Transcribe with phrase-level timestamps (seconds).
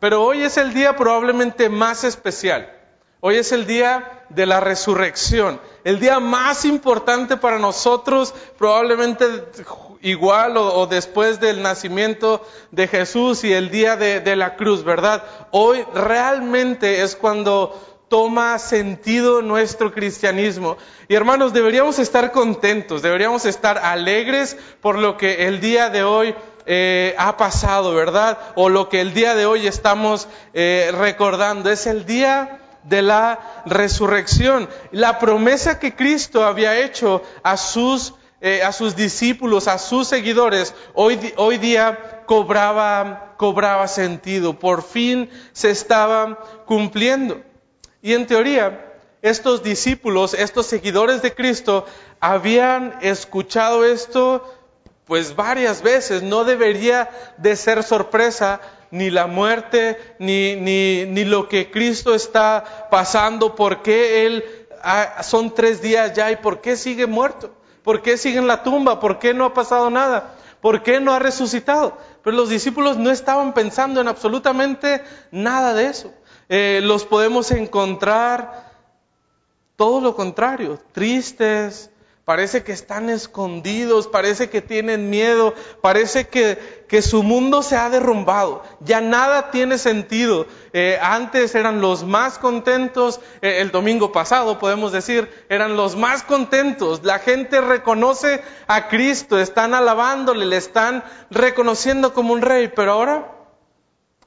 [0.00, 2.72] Pero hoy es el día probablemente más especial.
[3.20, 9.24] Hoy es el día de la resurrección, el día más importante para nosotros, probablemente
[10.02, 15.24] igual o, después del nacimiento de Jesús y el día de, de la cruz, ¿verdad?
[15.50, 17.74] Hoy realmente es cuando
[18.08, 20.76] toma sentido nuestro cristianismo.
[21.08, 26.34] Y hermanos, deberíamos estar contentos, deberíamos estar alegres por lo que el día de hoy
[26.70, 28.38] eh, ha pasado, ¿verdad?
[28.54, 31.70] O lo que el día de hoy estamos eh, recordando.
[31.70, 34.68] Es el día de la resurrección.
[34.92, 40.74] La promesa que Cristo había hecho a sus, eh, a sus discípulos, a sus seguidores,
[40.92, 44.58] hoy, hoy día cobraba, cobraba sentido.
[44.58, 47.40] Por fin se estaba cumpliendo.
[48.02, 51.86] Y en teoría, estos discípulos, estos seguidores de Cristo,
[52.20, 54.57] habían escuchado esto
[55.08, 56.22] pues varias veces.
[56.22, 58.60] No debería de ser sorpresa
[58.92, 64.44] ni la muerte, ni, ni, ni lo que Cristo está pasando, por qué Él
[64.82, 67.50] ah, son tres días ya y por qué sigue muerto,
[67.82, 71.12] por qué sigue en la tumba, por qué no ha pasado nada, por qué no
[71.12, 71.96] ha resucitado.
[72.22, 76.12] Pero los discípulos no estaban pensando en absolutamente nada de eso.
[76.50, 78.68] Eh, los podemos encontrar
[79.76, 81.90] todo lo contrario, tristes,
[82.28, 87.88] parece que están escondidos, parece que tienen miedo, parece que, que su mundo se ha
[87.88, 90.44] derrumbado, ya nada tiene sentido.
[90.74, 96.22] Eh, antes eran los más contentos, eh, el domingo pasado podemos decir, eran los más
[96.22, 102.92] contentos, la gente reconoce a Cristo, están alabándole, le están reconociendo como un rey, pero
[102.92, 103.32] ahora,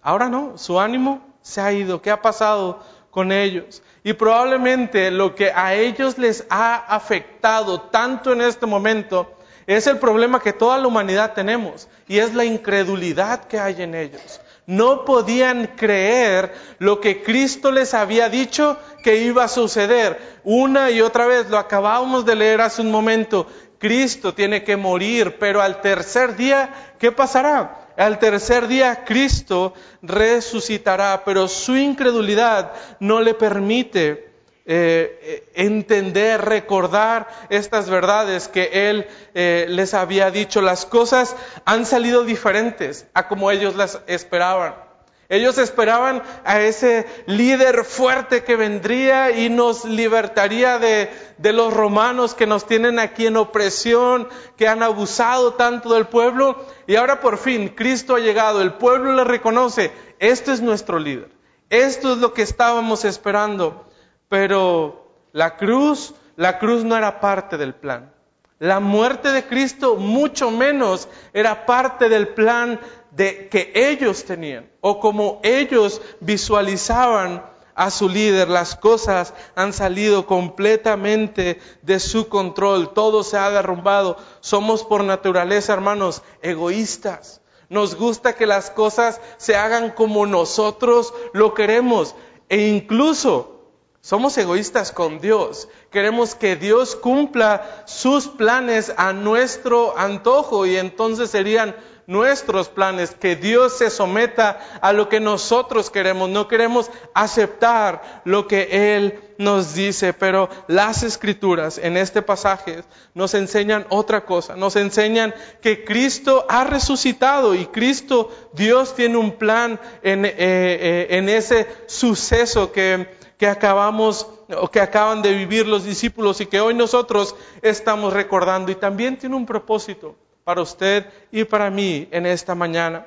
[0.01, 2.01] ahora no, su ánimo se ha ido?
[2.01, 2.79] ¿Qué ha pasado
[3.11, 3.83] con ellos?
[4.03, 9.99] Y probablemente lo que a ellos les ha afectado tanto en este momento es el
[9.99, 14.41] problema que toda la humanidad tenemos y es la incredulidad que hay en ellos.
[14.65, 20.39] No podían creer lo que Cristo les había dicho que iba a suceder.
[20.43, 23.47] Una y otra vez, lo acabábamos de leer hace un momento,
[23.79, 27.80] Cristo tiene que morir, pero al tercer día, ¿qué pasará?
[27.97, 34.31] Al tercer día Cristo resucitará, pero su incredulidad no le permite
[34.65, 40.61] eh, entender, recordar estas verdades que Él eh, les había dicho.
[40.61, 41.35] Las cosas
[41.65, 44.90] han salido diferentes a como ellos las esperaban.
[45.31, 52.33] Ellos esperaban a ese líder fuerte que vendría y nos libertaría de, de, los romanos
[52.35, 54.27] que nos tienen aquí en opresión,
[54.57, 56.65] que han abusado tanto del pueblo.
[56.85, 61.29] Y ahora por fin Cristo ha llegado, el pueblo le reconoce, este es nuestro líder,
[61.69, 63.87] esto es lo que estábamos esperando.
[64.27, 68.13] Pero la cruz, la cruz no era parte del plan.
[68.61, 72.79] La muerte de Cristo mucho menos era parte del plan
[73.09, 78.49] de que ellos tenían o como ellos visualizaban a su líder.
[78.49, 82.93] Las cosas han salido completamente de su control.
[82.93, 84.17] Todo se ha derrumbado.
[84.41, 87.41] Somos por naturaleza, hermanos, egoístas.
[87.67, 92.13] Nos gusta que las cosas se hagan como nosotros lo queremos.
[92.47, 93.61] E incluso
[94.01, 95.67] somos egoístas con Dios.
[95.91, 101.75] Queremos que Dios cumpla sus planes a nuestro antojo y entonces serían
[102.11, 106.29] nuestros planes, que Dios se someta a lo que nosotros queremos.
[106.29, 112.83] No queremos aceptar lo que Él nos dice, pero las escrituras en este pasaje
[113.13, 114.57] nos enseñan otra cosa.
[114.57, 121.07] Nos enseñan que Cristo ha resucitado y Cristo, Dios tiene un plan en, eh, eh,
[121.11, 126.61] en ese suceso que que acabamos o que acaban de vivir los discípulos y que
[126.61, 128.71] hoy nosotros estamos recordando.
[128.71, 133.05] Y también tiene un propósito para usted y para mí en esta mañana.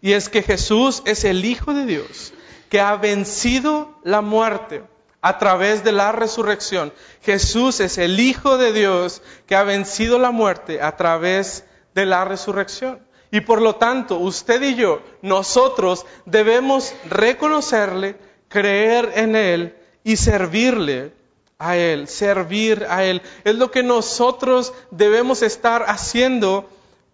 [0.00, 2.32] Y es que Jesús es el Hijo de Dios
[2.68, 4.84] que ha vencido la muerte
[5.20, 6.92] a través de la resurrección.
[7.22, 11.64] Jesús es el Hijo de Dios que ha vencido la muerte a través
[11.94, 13.00] de la resurrección.
[13.30, 18.16] Y por lo tanto, usted y yo, nosotros debemos reconocerle,
[18.48, 21.12] creer en Él y servirle
[21.60, 23.22] a Él, servir a Él.
[23.44, 26.68] Es lo que nosotros debemos estar haciendo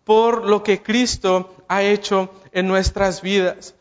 [0.04, 3.74] por lo que Cristo ha hecho en nuestras vidas.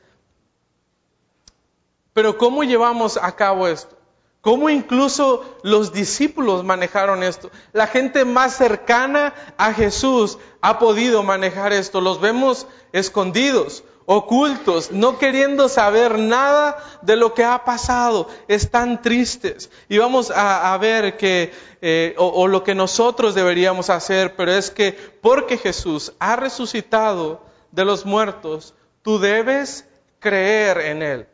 [2.13, 3.95] Pero ¿cómo llevamos a cabo esto?
[4.41, 7.51] ¿Cómo incluso los discípulos manejaron esto?
[7.71, 12.01] La gente más cercana a Jesús ha podido manejar esto.
[12.01, 19.69] Los vemos escondidos, ocultos, no queriendo saber nada de lo que ha pasado, están tristes.
[19.89, 24.69] Y vamos a, ver que, eh, o, o lo que nosotros deberíamos hacer, pero es
[24.69, 27.41] que porque Jesús ha resucitado
[27.71, 29.87] de los muertos, tú debes
[30.19, 31.27] creer en Él.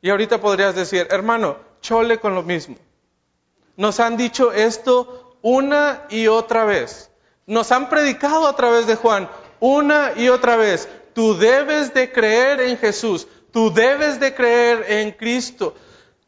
[0.00, 2.76] Y ahorita podrías decir, hermano, chole con lo mismo.
[3.76, 7.10] Nos han dicho esto una y otra vez.
[7.46, 9.28] Nos han predicado a través de Juan
[9.62, 10.88] una y otra vez.
[11.14, 13.28] Tú debes de creer en Jesús.
[13.52, 15.74] Tú debes de creer en Cristo.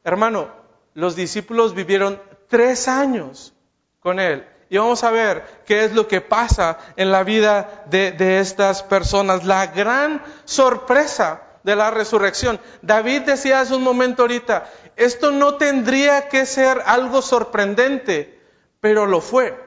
[0.05, 0.49] Hermano,
[0.95, 3.53] los discípulos vivieron tres años
[3.99, 4.47] con Él.
[4.71, 9.45] Y vamos a ver qué es lo que pasa en la vida de, estas personas.
[9.45, 12.61] La gran sorpresa de la resurrección.
[12.83, 18.41] David decía hace un momento ahorita, esto no tendría que ser algo sorprendente,
[18.81, 19.64] pero lo fue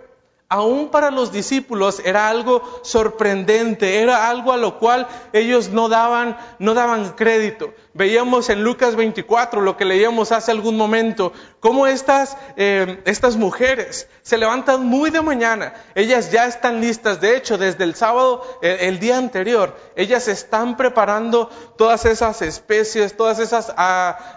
[0.50, 6.38] aún para los discípulos era algo sorprendente, era algo a lo cual ellos no daban,
[6.60, 7.74] no daban crédito.
[7.94, 14.08] Veíamos en Lucas 24, lo que leíamos hace algún momento, cómo estas, eh, estas mujeres
[14.22, 19.00] se levantan muy de mañana, ellas ya están listas, de hecho, desde el sábado, el,
[19.00, 23.74] día anterior, ellas están preparando todas esas especies, todas esas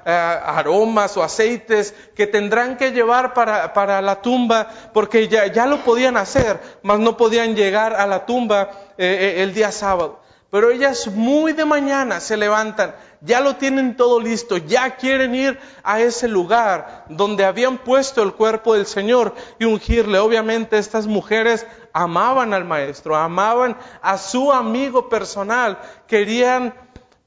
[0.04, 5.84] aromas o aceites que tendrán que llevar para, para la tumba, porque ya, ya lo
[5.84, 10.19] podían hacer, mas no podían llegar a la tumba eh, eh, el día sábado.
[10.50, 15.60] Pero ellas muy de mañana se levantan, ya lo tienen todo listo, ya quieren ir
[15.84, 20.18] a ese lugar donde habían puesto el cuerpo del Señor y ungirle.
[20.18, 26.74] Obviamente estas mujeres amaban al Maestro, amaban a su amigo personal, querían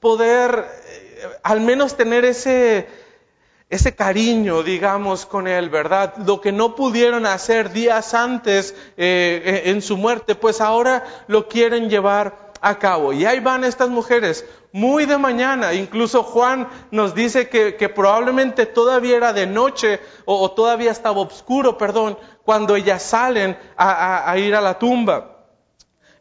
[0.01, 2.89] poder eh, al menos tener ese,
[3.69, 6.13] ese cariño, digamos, con Él, ¿verdad?
[6.25, 11.89] Lo que no pudieron hacer días antes eh, en su muerte, pues ahora lo quieren
[11.89, 13.11] llevar a cabo.
[13.11, 15.73] Y ahí van estas mujeres muy de mañana.
[15.73, 22.17] Incluso Juan nos dice que, probablemente todavía era de noche o, todavía estaba oscuro, perdón,
[22.45, 25.29] cuando ellas salen a, ir a la tumba.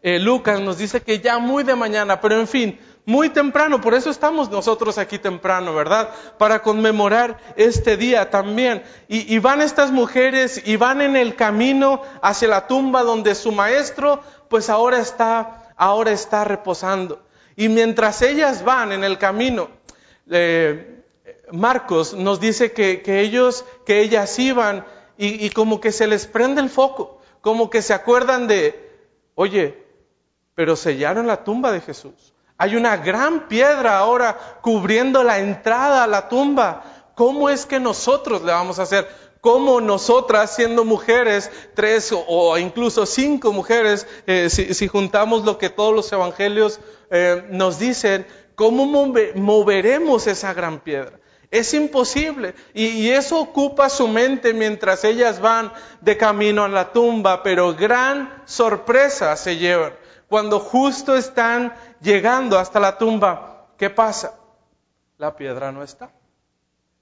[0.02, 3.94] Eh, Lucas nos dice que ya muy de mañana, pero en fin, muy temprano, por
[3.94, 6.10] eso estamos nosotros aquí temprano, ¿verdad?
[6.38, 8.82] Para conmemorar este día también.
[9.06, 13.52] Y, y, van estas mujeres y van en el camino hacia la tumba donde su
[13.52, 17.20] maestro, pues ahora está ahora está reposando.
[17.56, 19.68] Y mientras ellas van en el camino,
[20.30, 21.02] eh,
[21.50, 24.86] Marcos nos dice que, ellos, que ellas iban
[25.18, 28.90] y, y como que se les prende el foco, como que se acuerdan de,
[29.34, 29.84] oye,
[30.54, 32.32] pero sellaron la tumba de Jesús.
[32.58, 36.84] Hay una gran piedra ahora cubriendo la entrada a la tumba.
[37.16, 39.08] ¿Cómo es que nosotros le vamos a hacer?
[39.42, 45.92] Cómo nosotras, siendo mujeres, tres o, incluso cinco mujeres, eh, si, juntamos lo que todos
[45.92, 46.78] los evangelios
[47.10, 48.24] eh, nos dicen,
[48.54, 48.86] ¿cómo
[49.34, 51.18] moveremos esa gran piedra?
[51.50, 52.54] Es imposible.
[52.72, 58.44] y, eso ocupa su mente mientras ellas van de camino a la tumba, pero gran
[58.46, 59.92] sorpresa se llevan.
[60.28, 64.38] Cuando justo están llegando hasta la tumba, ¿qué pasa?
[65.18, 66.12] La piedra no está.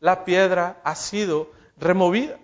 [0.00, 2.38] La piedra ha sido removida.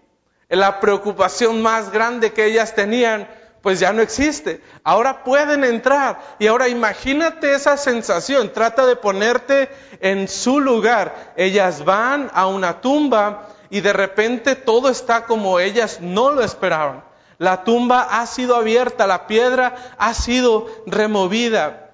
[0.48, 3.28] La preocupación más grande que ellas tenían,
[3.62, 4.62] pues ya no existe.
[4.84, 6.20] Ahora pueden entrar.
[6.38, 8.52] Y ahora imagínate esa sensación.
[8.52, 9.68] Trata de ponerte
[10.00, 11.32] en su lugar.
[11.36, 17.04] Ellas van a una tumba y de repente todo está como ellas no lo esperaban.
[17.38, 21.90] La tumba ha sido abierta, la piedra ha sido removida.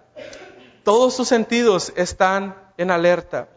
[0.84, 3.48] Todos sus sentidos están en alerta.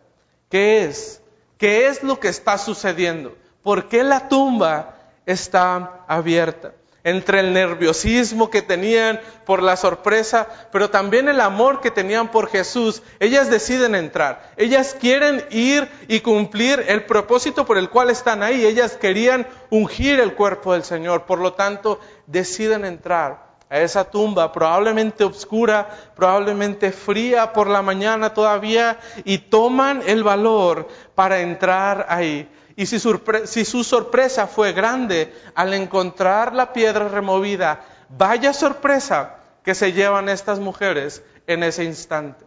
[0.50, 1.22] ¿Qué es?
[1.58, 3.36] ¿Qué es lo que está sucediendo?
[3.66, 4.94] ¿Por qué la tumba
[5.26, 6.74] está abierta?
[7.04, 12.48] Entre el nerviosismo que tenían por la sorpresa, pero también el amor que tenían por
[12.48, 14.52] Jesús, ellas deciden entrar.
[14.58, 18.64] Ellas quieren ir y cumplir el propósito por el cual están ahí.
[18.64, 21.24] Ellas querían ungir el cuerpo del Señor.
[21.24, 28.32] Por lo tanto, deciden entrar a esa tumba, probablemente oscura, probablemente fría por la mañana
[28.32, 32.48] todavía, y toman el valor para entrar ahí.
[32.76, 39.94] Y si, su sorpresa fue grande al encontrar la piedra removida, vaya sorpresa que se
[39.94, 42.46] llevan estas mujeres en ese instante.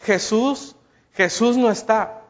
[0.00, 0.74] Jesús,
[1.12, 2.22] Jesús no está.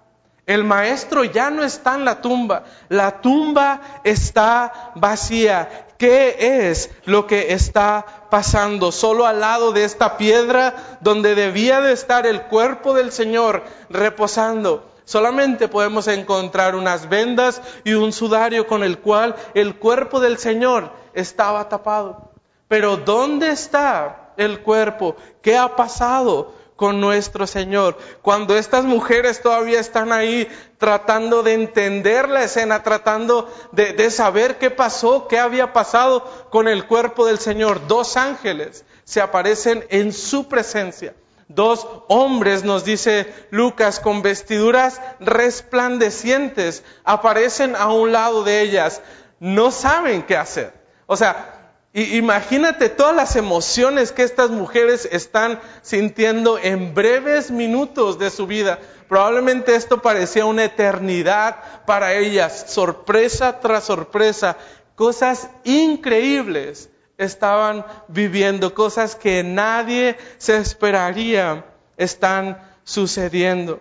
[0.44, 2.64] El maestro ya no está en la tumba.
[2.88, 5.86] La tumba está vacía.
[5.98, 8.92] ¿Qué es lo que está pasando?
[8.92, 14.88] Solo al lado de esta piedra donde debía de estar el cuerpo del Señor reposando
[15.08, 20.92] Solamente podemos encontrar unas vendas y un sudario con el cual el cuerpo del Señor
[21.14, 22.30] estaba tapado.
[22.68, 25.16] Pero ¿dónde está el cuerpo?
[25.40, 27.96] ¿Qué ha pasado con nuestro Señor?
[28.20, 30.46] Cuando estas mujeres todavía están ahí
[30.76, 36.84] tratando de entender la escena, tratando de, saber qué pasó, qué había pasado con el
[36.84, 41.14] cuerpo del Señor, dos ángeles se aparecen en su presencia
[41.48, 49.00] Dos hombres, nos dice Lucas, con vestiduras resplandecientes, aparecen a un lado de ellas.
[49.40, 50.74] No saben qué hacer.
[51.06, 58.28] O sea, imagínate todas las emociones que estas mujeres están sintiendo en breves minutos de
[58.28, 58.78] su vida.
[59.08, 64.58] Probablemente esto parecía una eternidad para ellas, sorpresa tras sorpresa,
[64.96, 71.64] cosas increíbles estaban viviendo, cosas que nadie se esperaría
[71.96, 73.80] están sucediendo.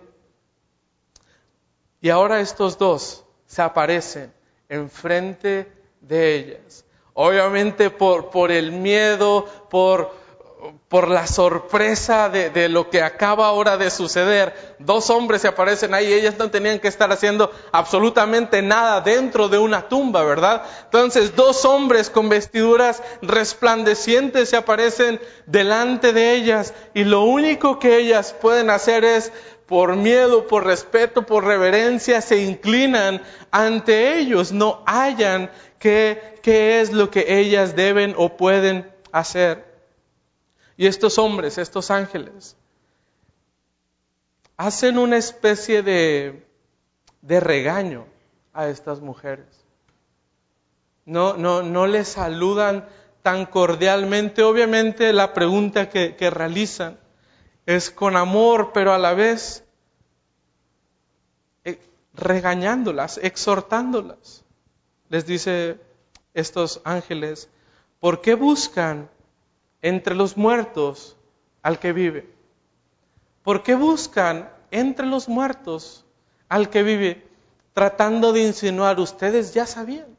[2.00, 4.32] Y ahora estos dos se aparecen
[4.68, 6.84] enfrente de ellas.
[7.14, 10.12] Obviamente por, por el miedo, por
[10.88, 14.67] por la sorpresa de, lo que acaba ahora de suceder.
[14.78, 19.58] Dos hombres se aparecen ahí, ellas no tenían que estar haciendo absolutamente nada dentro de
[19.58, 20.62] una tumba, ¿verdad?
[20.84, 27.98] Entonces, dos hombres con vestiduras resplandecientes se aparecen delante de ellas y lo único que
[27.98, 29.32] ellas pueden hacer es,
[29.66, 33.20] por miedo, por respeto, por reverencia, se inclinan
[33.50, 39.64] ante ellos, no hallan qué, qué es lo que ellas deben o pueden hacer.
[40.76, 42.56] Y estos hombres, estos ángeles,
[44.58, 46.44] hacen una especie de,
[47.22, 48.06] de regaño
[48.52, 49.46] a estas mujeres.
[51.06, 52.86] No, no, no les saludan
[53.22, 54.42] tan cordialmente.
[54.42, 56.98] Obviamente la pregunta que, que realizan
[57.64, 59.64] es con amor, pero a la vez
[61.64, 61.78] eh,
[62.12, 64.44] regañándolas, exhortándolas.
[65.08, 65.80] Les dice
[66.34, 67.48] estos ángeles,
[68.00, 69.08] ¿por qué buscan
[69.82, 71.16] entre los muertos
[71.62, 72.37] al que vive?
[73.48, 76.04] ¿Por qué buscan entre los muertos
[76.50, 77.26] al que vive
[77.72, 80.18] tratando de insinuar, ustedes ya sabían,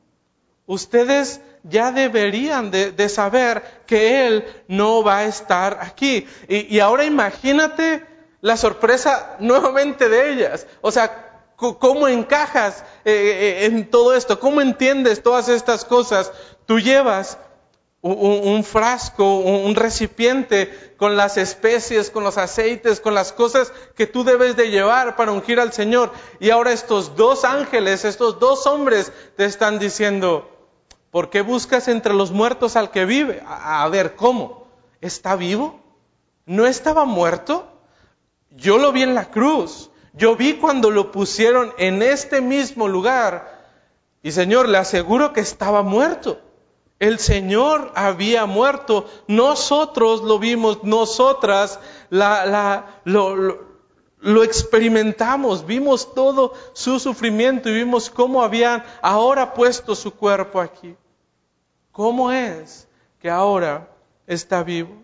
[0.65, 6.25] ustedes ya deberían de, saber que Él no va a estar aquí.
[6.48, 8.03] Y, ahora imagínate
[8.41, 10.65] la sorpresa nuevamente de ellas.
[10.81, 13.12] O sea, ¿cómo encajas eh,
[13.62, 14.39] eh, en todo esto?
[14.39, 16.31] ¿Cómo entiendes todas estas cosas?
[16.65, 17.38] Tú llevas
[18.01, 24.24] un, frasco, un, recipiente con las especies, con los aceites, con las cosas que tú
[24.24, 26.12] debes de llevar para ungir al Señor.
[26.39, 30.50] Y ahora estos dos ángeles, estos dos hombres te están diciendo,
[31.12, 33.44] ¿por qué buscas entre los muertos al que vive?
[33.46, 34.68] A, a ver, ¿cómo?
[35.01, 35.79] ¿Está vivo?
[36.46, 37.68] ¿No estaba muerto?
[38.51, 39.89] Yo lo vi en la cruz.
[40.13, 43.60] Yo vi cuando lo pusieron en este mismo lugar.
[44.24, 46.41] Y Señor, le aseguro que estaba muerto.
[47.00, 51.79] El Señor había muerto, nosotros lo vimos, nosotras
[53.06, 60.94] lo, experimentamos, vimos todo su sufrimiento y vimos cómo habían ahora puesto su cuerpo aquí.
[61.94, 62.89] ¿Cómo es
[63.22, 63.89] que ahora
[64.27, 65.01] está vivo?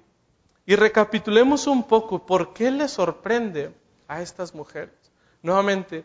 [0.65, 3.73] Y recapitulemos un poco por qué le sorprende
[4.09, 4.93] a estas mujeres.
[5.41, 6.03] Nuevamente,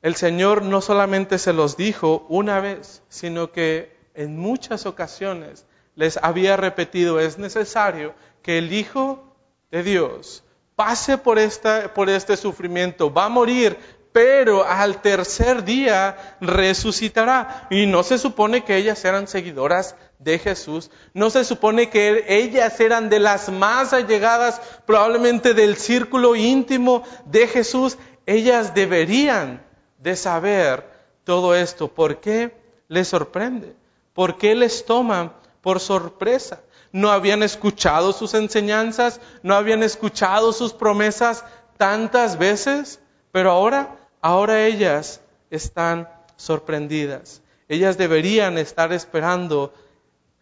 [0.00, 6.16] el Señor no solamente se los dijo una vez, sino que en muchas ocasiones les
[6.22, 9.36] había repetido, es necesario que el Hijo
[9.70, 10.44] de Dios
[10.76, 13.76] pase por, esta, por este sufrimiento, va a morir,
[14.12, 17.66] pero al tercer día resucitará.
[17.70, 22.78] Y no se supone que ellas eran seguidoras de Jesús, no se supone que ellas
[22.78, 27.98] eran de las más allegadas, probablemente del círculo íntimo de Jesús.
[28.24, 29.64] Ellas deberían
[29.98, 30.88] de saber
[31.24, 31.88] todo esto.
[31.88, 32.54] ¿Por qué
[32.88, 33.74] les sorprende?
[34.14, 36.60] ¿Por qué les toma por sorpresa?
[36.92, 39.20] ¿No habían escuchado sus enseñanzas?
[39.42, 41.44] ¿No habían escuchado sus promesas
[41.78, 43.00] tantas veces?
[43.32, 47.42] Pero ahora, ahora ellas están sorprendidas.
[47.68, 49.72] Ellas deberían estar esperando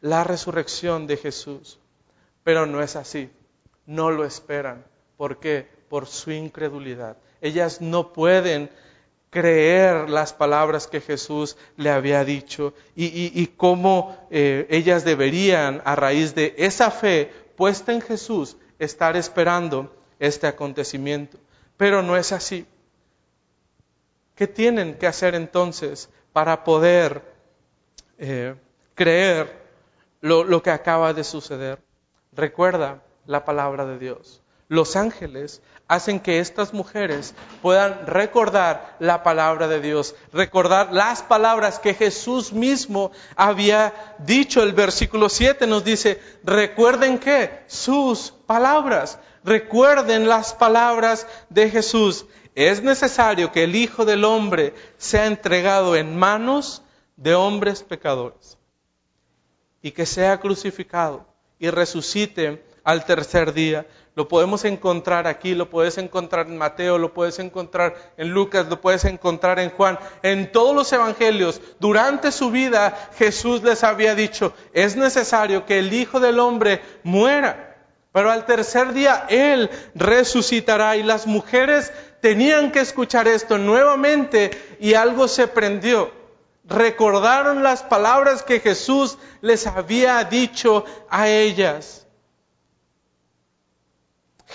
[0.01, 1.79] la resurrección de Jesús.
[2.43, 3.31] Pero no es así.
[3.87, 4.85] No lo esperan.
[5.17, 5.69] ¿Por qué?
[5.89, 7.17] Por su incredulidad.
[7.41, 8.71] Ellas no pueden
[9.31, 16.35] creer las palabras que Jesús le había dicho y, cómo eh, ellas deberían, a raíz
[16.35, 21.39] de esa fe puesta en Jesús, estar esperando este acontecimiento.
[21.77, 22.67] Pero no es así.
[24.35, 27.23] ¿Qué tienen que hacer entonces para poder
[28.19, 28.55] eh,
[28.95, 29.61] creer
[30.21, 31.79] lo que acaba de suceder?
[32.33, 34.43] Recuerda la palabra de Dios.
[34.69, 41.81] Los ángeles hacen que estas mujeres puedan recordar la palabra de Dios, recordar las palabras
[41.81, 44.63] que Jesús mismo había dicho.
[44.63, 52.25] El versículo 7 nos dice, recuerden que sus palabras, recuerden las palabras de Jesús.
[52.55, 56.83] Es necesario que el Hijo del Hombre sea entregado en manos
[57.17, 58.59] de hombres pecadores
[59.83, 61.27] y que sea crucificado
[61.59, 63.89] y resucite al tercer día.
[64.21, 68.79] Lo podemos encontrar aquí, lo puedes encontrar en Mateo, lo puedes encontrar en Lucas, lo
[68.79, 69.99] puedes encontrar en Juan.
[70.23, 75.95] En todos los evangelios, durante su vida, Jesús les había dicho, es necesario que el
[75.95, 77.79] Hijo del Hombre muera,
[78.13, 80.99] pero al tercer día Él resucitará.
[80.99, 84.51] Y las mujeres tenían que escuchar esto nuevamente
[84.81, 86.13] y algo se prendió.
[86.67, 92.01] Recordaron las palabras que Jesús les había dicho a ellas.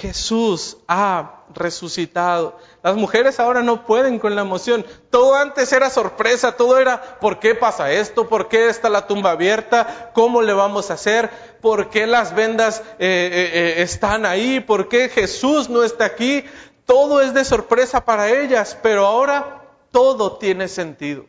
[0.06, 2.60] Jesús ha resucitado.
[2.84, 4.86] Las mujeres ahora no pueden con la emoción.
[5.10, 8.30] Todo antes era sorpresa, todo era ¿por qué pasa esto?
[8.30, 10.12] ¿Por qué está la tumba abierta?
[10.14, 11.30] ¿Cómo le vamos a hacer?
[11.62, 14.60] ¿Por qué las vendas eh, eh, eh, están ahí?
[14.60, 16.44] ¿Por qué Jesús no está aquí?
[16.86, 21.26] Todo es de sorpresa para ellas, pero ahora todo tiene sentido.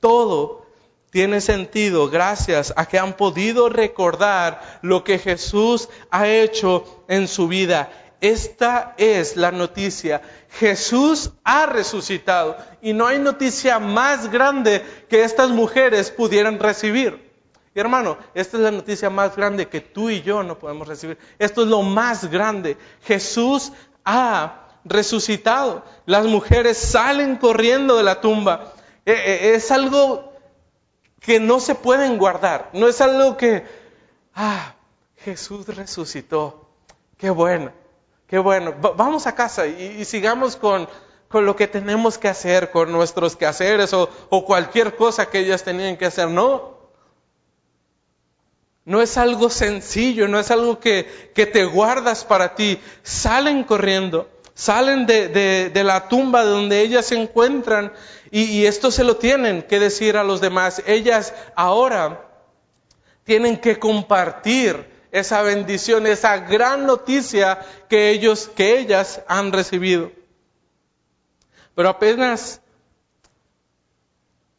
[0.00, 0.66] Todo
[1.10, 7.48] tiene sentido gracias a que han podido recordar lo que Jesús ha hecho en su
[7.48, 7.90] vida.
[8.20, 10.22] Esta es la noticia.
[10.50, 17.26] Jesús ha resucitado y no hay noticia más grande que estas mujeres pudieran recibir.
[17.74, 21.18] Y hermano, esta es la noticia más grande que tú y yo no podemos recibir.
[21.38, 22.78] Esto es lo más grande.
[23.02, 23.70] Jesús
[24.02, 25.84] ha resucitado.
[26.06, 28.72] Las mujeres salen corriendo de la tumba.
[29.04, 30.32] E, e, es algo
[31.20, 32.70] que no se pueden guardar.
[32.72, 33.66] No es algo que,
[34.34, 34.74] ah,
[35.18, 36.70] Jesús resucitó.
[37.18, 37.72] Qué bueno,
[38.26, 38.74] qué bueno.
[38.96, 40.88] vamos a casa y, sigamos con,
[41.28, 44.08] con, lo que tenemos que hacer, con nuestros quehaceres o,
[44.44, 46.28] cualquier cosa que ellas tenían que hacer.
[46.28, 46.76] No.
[48.84, 52.80] No es algo sencillo, no es algo que, que te guardas para ti.
[53.02, 57.92] Salen corriendo salen de, de, la tumba donde ellas se encuentran
[58.30, 60.82] y, esto se lo tienen que decir a los demás.
[60.86, 62.26] Ellas ahora
[63.24, 67.58] tienen que compartir esa bendición, esa gran noticia
[67.88, 70.12] que ellos, que ellas han recibido.
[71.74, 72.60] Pero apenas,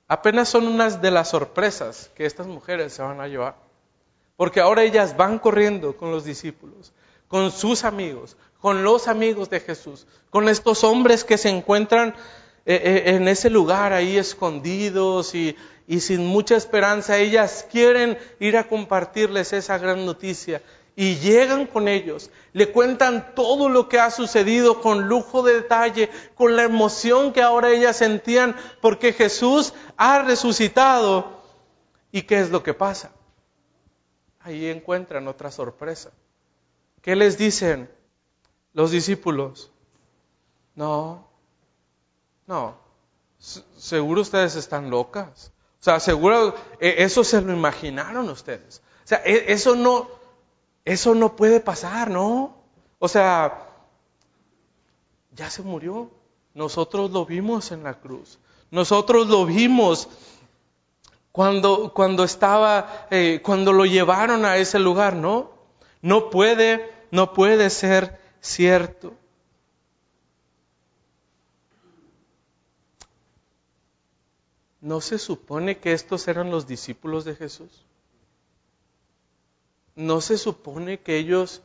[0.08, 3.56] apenas son unas de las sorpresas que estas mujeres se van a llevar.
[4.36, 6.92] Porque ahora ellas van corriendo con los discípulos,
[7.28, 12.16] con sus amigos, con los amigos de Jesús, con estos hombres que se encuentran
[12.70, 15.56] en ese lugar ahí escondidos y,
[16.00, 17.18] sin mucha esperanza.
[17.18, 20.62] Ellas quieren ir a compartirles esa gran noticia
[20.94, 26.10] y llegan con ellos, le cuentan todo lo que ha sucedido con lujo de detalle,
[26.36, 31.38] con la emoción que ahora ellas sentían porque Jesús ha resucitado.
[32.12, 33.12] ¿Y qué es lo que pasa?
[34.40, 36.12] Ahí encuentran otra sorpresa.
[37.02, 37.90] ¿Qué les dicen?
[38.74, 39.72] Los discípulos,
[40.76, 41.27] no,
[42.48, 42.78] no,
[43.38, 45.52] seguro ustedes están locas.
[45.80, 48.82] O sea, seguro eh, eso se lo imaginaron ustedes.
[49.04, 50.08] O sea, e, eso no,
[50.86, 52.56] eso no puede pasar, ¿no?
[53.00, 53.68] O sea,
[55.36, 56.10] ya se murió.
[56.54, 58.40] Nosotros lo vimos en la cruz.
[58.72, 60.10] Nosotros lo vimos
[61.32, 65.52] cuando, cuando estaba, eh, cuando lo llevaron a ese lugar, ¿no?
[66.02, 69.14] No puede, no puede ser cierto.
[74.88, 77.84] ¿No se supone que estos eran los discípulos de Jesús?
[79.98, 81.62] ¿No se supone que ellos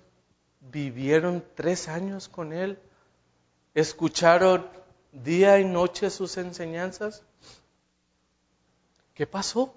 [0.73, 2.81] vivieron tres años con Él?
[3.75, 4.67] ¿Escucharon
[5.13, 7.23] día y noche sus enseñanzas?
[9.15, 9.73] ¿Qué pasó?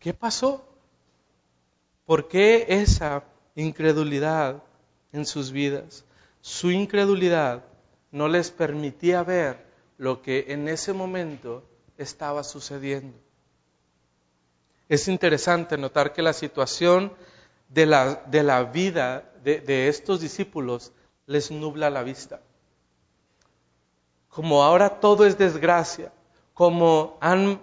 [0.00, 0.66] ¿Qué pasó?
[2.04, 3.22] ¿Por qué esa
[3.54, 4.60] incredulidad
[5.12, 6.04] en sus vidas.
[6.40, 7.64] Su incredulidad
[8.10, 9.65] no les permitía ver
[9.98, 11.64] lo que en ese momento
[11.96, 13.18] estaba sucediendo.
[14.88, 17.12] Es interesante notar que la situación
[17.68, 20.92] de la, de la vida de, de estos discípulos
[21.26, 22.40] les nubla la vista.
[24.28, 26.12] Como ahora todo es desgracia,
[26.54, 27.60] como han,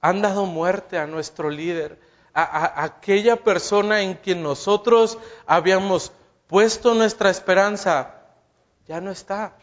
[0.00, 1.98] han dado muerte a nuestro líder,
[2.34, 6.12] a, aquella persona en quien nosotros habíamos
[6.46, 8.14] puesto nuestra esperanza,
[8.86, 9.56] ya no está.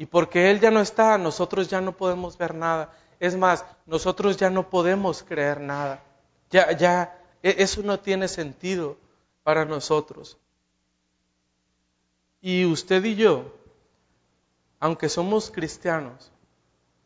[0.00, 2.90] Y porque Él ya no está, nosotros ya no podemos ver nada.
[3.18, 6.02] Es más, nosotros ya no podemos creer nada.
[6.50, 8.96] Ya, ya, e, eso no tiene sentido
[9.42, 10.38] para nosotros.
[12.40, 13.54] Y usted y yo,
[14.78, 16.32] aunque somos cristianos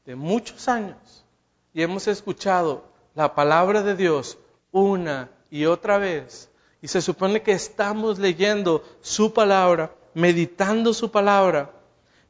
[0.04, 1.24] de muchos años
[1.72, 2.84] y hemos escuchado
[3.16, 4.38] la palabra de Dios
[4.70, 6.48] una y otra vez.
[6.80, 11.72] Y se supone que estamos leyendo su palabra, meditando su palabra.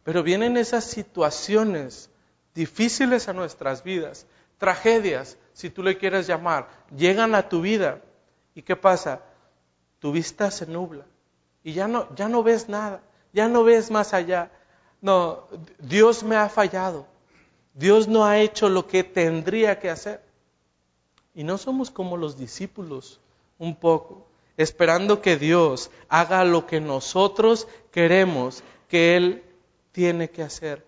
[0.05, 2.11] Pero vienen esas situaciones
[2.55, 4.27] difíciles a nuestras vidas,
[4.59, 8.01] tragedias, si tú le quieres llamar, llegan a tu vida.
[8.55, 9.23] ¿Y qué pasa?
[10.05, 11.07] tu vista se nubla
[11.63, 13.01] y ya no, ya no ves nada,
[13.33, 14.51] ya no ves más allá.
[15.01, 15.45] No,
[15.79, 17.07] Dios me ha fallado.
[17.73, 20.21] Dios no ha hecho lo que tendría que hacer.
[21.35, 23.19] Y no somos como los discípulos,
[23.59, 24.27] un poco,
[24.59, 29.43] esperando que Dios haga lo que nosotros queremos que Él
[29.95, 30.85] tiene que hacer.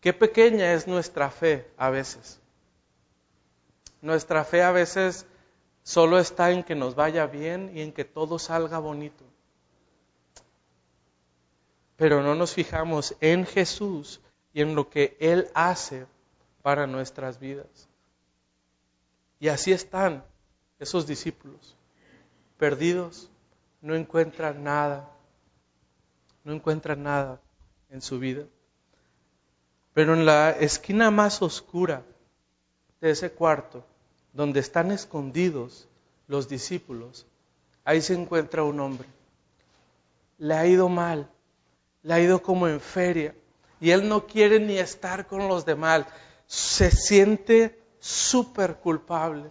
[0.00, 2.40] Qué pequeña es nuestra fe a veces.
[4.00, 5.26] Nuestra fe a veces
[5.84, 9.24] solo está en que nos vaya bien y en que todo salga bonito.
[11.96, 14.20] Pero no nos fijamos en Jesús
[14.52, 16.04] y en lo que Él hace
[16.62, 17.88] para nuestras vidas.
[19.38, 20.24] Y así están
[20.80, 21.76] esos discípulos,
[22.58, 23.30] perdidos,
[23.80, 25.08] no encuentran nada,
[26.42, 27.40] no encuentran nada
[27.92, 28.44] en su vida.
[29.94, 32.02] Pero en la esquina más oscura
[33.00, 33.84] de ese cuarto,
[34.32, 35.86] donde están escondidos
[36.26, 37.26] los discípulos,
[37.84, 39.06] ahí se encuentra un hombre.
[40.38, 41.28] Le ha ido mal,
[42.02, 43.34] le ha ido como en feria,
[43.80, 46.06] y él no quiere ni estar con los demás.
[46.46, 49.50] Se siente súper culpable.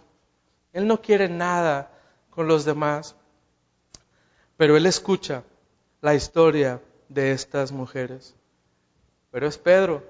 [0.72, 1.90] Él no quiere nada
[2.30, 3.14] con los demás.
[4.56, 5.44] Pero él escucha
[6.00, 6.80] la historia
[7.12, 8.34] de estas mujeres.
[9.30, 10.02] Pero es Pedro,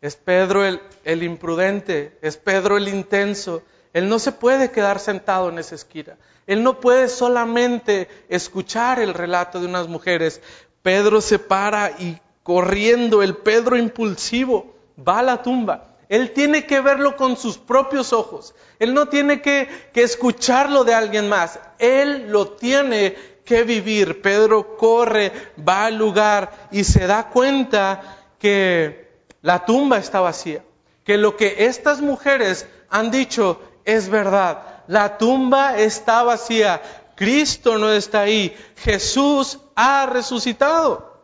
[0.00, 3.62] es Pedro el, imprudente, es Pedro el intenso.
[3.92, 6.16] Él no se puede quedar sentado en esa esquina.
[6.46, 10.40] Él no puede solamente escuchar el relato de unas mujeres.
[10.82, 15.96] Pedro se para y corriendo, el Pedro impulsivo, va a la tumba.
[16.08, 18.54] Él tiene que verlo con sus propios ojos.
[18.78, 21.58] Él no tiene que escucharlo de alguien más.
[21.78, 24.20] Él lo tiene que vivir.
[24.20, 25.32] Pedro corre,
[25.66, 30.62] va al lugar y se da cuenta que la tumba está vacía,
[31.04, 34.82] que lo que estas mujeres han dicho es verdad.
[34.88, 36.82] La tumba está vacía,
[37.14, 41.16] Cristo no está ahí, Jesús ha resucitado.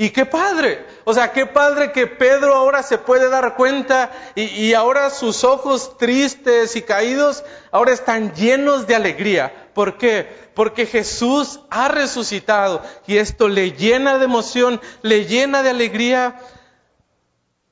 [0.00, 4.42] Y qué padre, o sea, qué padre que Pedro ahora se puede dar cuenta y,
[4.42, 9.67] y, ahora sus ojos tristes y caídos ahora están llenos de alegría.
[9.78, 10.26] ¿Por qué?
[10.54, 16.40] Porque Jesús ha resucitado y esto le llena de emoción, le llena de alegría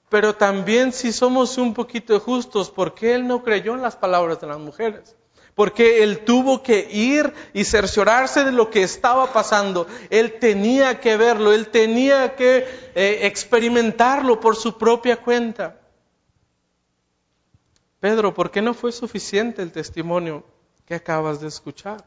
[0.09, 4.41] pero también si somos un poquito justos, ¿por qué él no creyó en las palabras
[4.41, 5.17] de las mujeres?
[5.57, 9.89] Porque él tuvo que ir y cerciorarse de lo que estaba pasando.
[10.09, 15.81] Él tenía que verlo, él tenía que eh, experimentarlo por su propia cuenta.
[17.99, 20.45] Pedro, ¿por qué no fue suficiente el testimonio
[20.87, 22.05] que acabas de escuchar?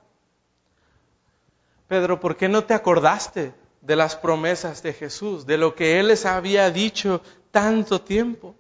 [1.88, 6.08] Pedro, ¿por qué no te acordaste de las promesas de Jesús, de lo que Él
[6.08, 8.56] les había dicho tanto tiempo.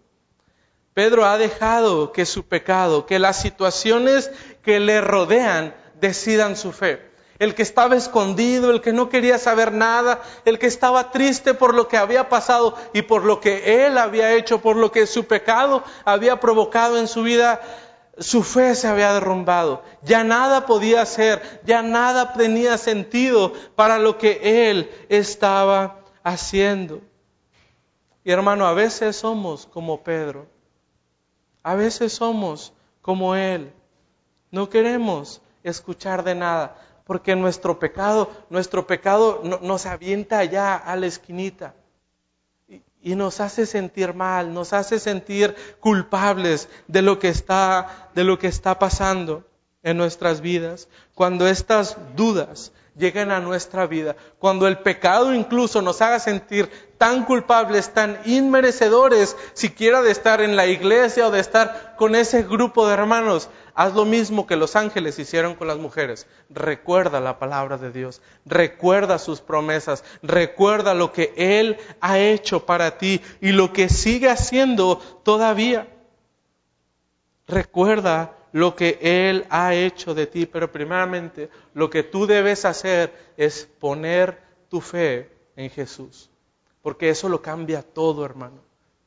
[0.93, 4.31] Pedro ha dejado que su pecado, que las situaciones
[4.63, 7.07] que le rodean decidan su fe.
[7.37, 11.73] El que estaba escondido, el que no quería saber nada, el que estaba triste por
[11.73, 15.25] lo que había pasado y por lo que él había hecho, por lo que su
[15.25, 17.61] pecado había provocado en su vida,
[18.19, 19.83] su fe se había derrumbado.
[20.03, 27.01] Ya nada podía hacer, ya nada tenía sentido para lo que él estaba haciendo.
[28.23, 30.47] Y hermano, a veces somos como Pedro,
[31.63, 33.71] a veces somos como Él.
[34.51, 41.07] No queremos escuchar de nada, porque nuestro pecado, nuestro pecado nos avienta allá a la
[41.07, 41.73] esquinita
[43.01, 48.39] y, nos hace sentir mal, nos hace sentir culpables de lo que está, de lo
[48.39, 49.45] que está pasando
[49.83, 50.87] en nuestras vidas.
[51.15, 57.23] Cuando estas dudas lleguen a nuestra vida, cuando el pecado incluso nos haga sentir tan
[57.23, 62.87] culpables, tan inmerecedores, siquiera de estar en la iglesia o de estar con ese grupo
[62.87, 66.27] de hermanos, haz lo mismo que los ángeles hicieron con las mujeres.
[66.49, 72.97] Recuerda la palabra de Dios, recuerda sus promesas, recuerda lo que Él ha hecho para
[72.97, 75.87] ti y lo que sigue haciendo todavía.
[77.47, 83.13] Recuerda lo que Él ha hecho de ti, pero primeramente lo que tú debes hacer
[83.37, 86.29] es poner tu fe en Jesús,
[86.81, 88.59] porque eso lo cambia todo, hermano,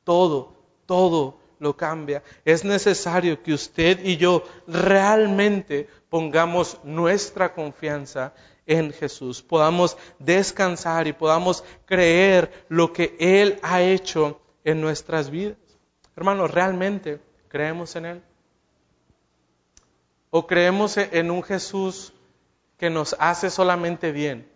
[0.03, 0.55] todo,
[0.87, 2.23] todo lo cambia.
[2.45, 8.35] Es necesario que usted y yo realmente pongamos nuestra confianza
[8.67, 15.57] en Jesús, podamos descansar y podamos creer lo que Él ha hecho en nuestras vidas.
[16.17, 18.23] Hermanos, realmente creemos en Él.
[20.31, 22.13] ¿O creemos en un Jesús
[22.77, 24.52] que nos hace solamente bien?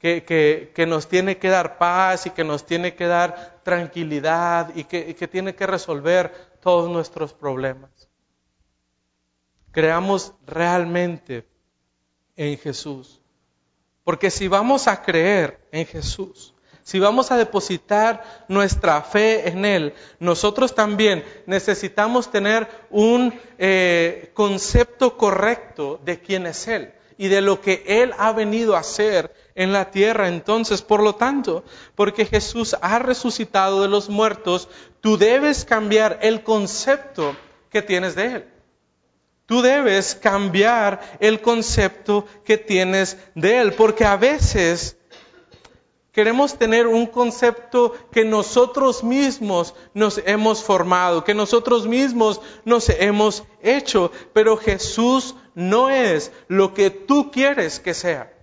[0.00, 5.10] Que, nos tiene que dar paz y que nos tiene que dar tranquilidad y que,
[5.10, 7.90] y que tiene que resolver todos nuestros problemas.
[9.72, 11.46] Creamos realmente
[12.34, 13.20] en Jesús.
[14.02, 19.94] Porque si vamos a creer en Jesús, si vamos a depositar nuestra fe en Él,
[20.18, 27.60] nosotros también necesitamos tener un eh, concepto correcto de quién es Él y de lo
[27.60, 30.28] que Él ha venido a hacer en la tierra.
[30.28, 34.70] Entonces, por lo tanto, porque Jesús ha resucitado de los muertos,
[35.02, 37.36] tú debes cambiar el concepto
[37.68, 38.44] que tienes de Él.
[39.44, 44.96] Tú debes cambiar el concepto que tienes de Él, porque a veces
[46.12, 53.44] queremos tener un concepto que nosotros mismos nos hemos formado, que nosotros mismos nos hemos
[53.60, 58.39] hecho, pero Jesús no es lo que tú quieres que sea.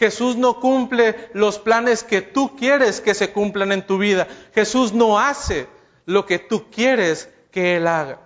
[0.00, 4.26] Jesús no cumple los planes que tú quieres que se cumplan en tu vida.
[4.54, 5.66] Jesús no hace
[6.06, 8.18] lo que tú quieres que Él haga.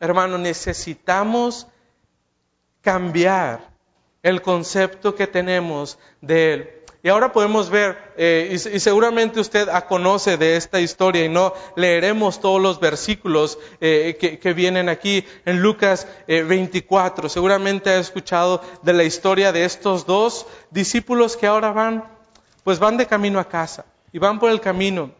[0.00, 1.68] Hermano, necesitamos
[2.80, 3.70] cambiar
[4.24, 6.81] el concepto que tenemos de Él.
[7.04, 12.40] Y ahora podemos ver, eh, y, seguramente usted conoce de esta historia y no leeremos
[12.40, 17.26] todos los versículos eh, que, vienen aquí en Lucas 24.
[17.26, 22.04] Eh, seguramente ha escuchado de la historia de estos dos discípulos que ahora van,
[22.62, 25.10] pues van de camino a casa y van por el camino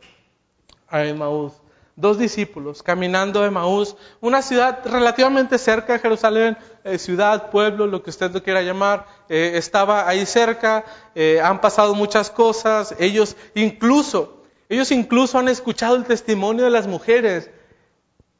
[0.89, 1.62] a Emmaús
[1.97, 8.03] dos discípulos caminando de Maús, una ciudad relativamente cerca de Jerusalén, eh, ciudad, pueblo, lo
[8.03, 13.37] que usted lo quiera llamar, eh, estaba ahí cerca, eh, han pasado muchas cosas, ellos
[13.55, 17.51] incluso, ellos incluso han escuchado el testimonio de las mujeres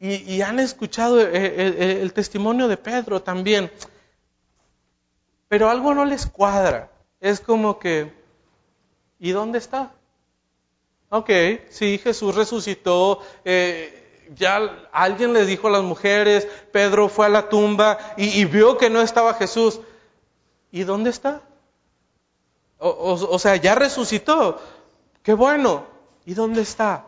[0.01, 3.71] y, han escuchado el testimonio de Pedro también,
[5.47, 8.13] pero algo no les cuadra, es como que,
[9.21, 9.93] ¿y dónde está?
[11.15, 11.29] Ok,
[11.69, 13.21] sí, Jesús resucitó.
[13.45, 18.79] Eh, ya alguien le dijo a las mujeres, Pedro fue a la tumba y, vio
[18.79, 19.81] que no estaba Jesús.
[20.71, 21.43] ¿Y dónde está?
[22.79, 24.59] O, sea, ya resucitó.
[25.23, 25.85] Qué bueno.
[26.25, 27.05] ¿Y dónde está?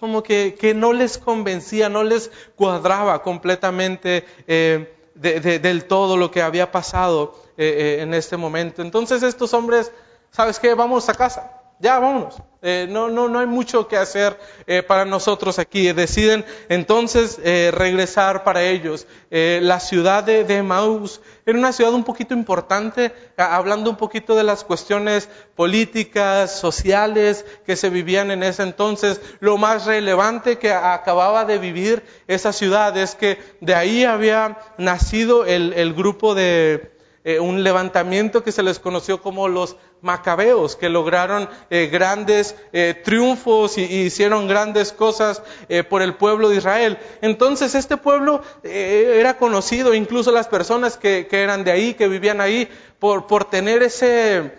[0.00, 6.72] Como que, no les convencía, no les cuadraba completamente eh, del todo lo que había
[6.72, 8.80] pasado eh, en este momento.
[8.80, 9.92] Entonces estos hombres,
[10.30, 10.72] ¿sabes qué?
[10.72, 12.42] Vamos a casa ya vámonos.
[12.68, 14.36] Eh, no, no, no hay mucho que hacer
[14.66, 15.92] eh, para nosotros aquí.
[15.92, 19.06] Deciden entonces eh, regresar para ellos.
[19.30, 24.42] la ciudad de, de Maús era una ciudad un poquito importante, hablando un poquito de
[24.42, 29.20] las cuestiones políticas, sociales que se vivían en ese entonces.
[29.38, 35.44] Lo más relevante que acababa de vivir esa ciudad es que de ahí había nacido
[35.44, 36.96] el, el grupo de
[37.40, 43.78] un levantamiento que se les conoció como los macabeos que lograron eh, grandes eh, triunfos
[43.78, 46.98] y, hicieron grandes cosas eh, por el pueblo de Israel.
[47.22, 52.68] Entonces este pueblo era conocido, incluso las personas que, eran de ahí, que vivían ahí,
[52.98, 54.52] por, por tener ese,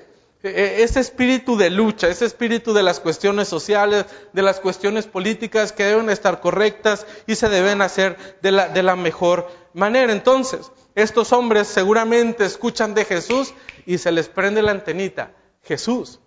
[0.44, 5.84] ese espíritu de lucha, ese espíritu de las cuestiones sociales, de las cuestiones políticas que
[5.84, 10.12] deben estar correctas y se deben hacer de la, de la mejor manera.
[10.12, 13.54] Entonces, estos hombres seguramente escuchan de Jesús
[13.86, 15.32] y se les prende la antenita.
[15.62, 16.20] Jesús.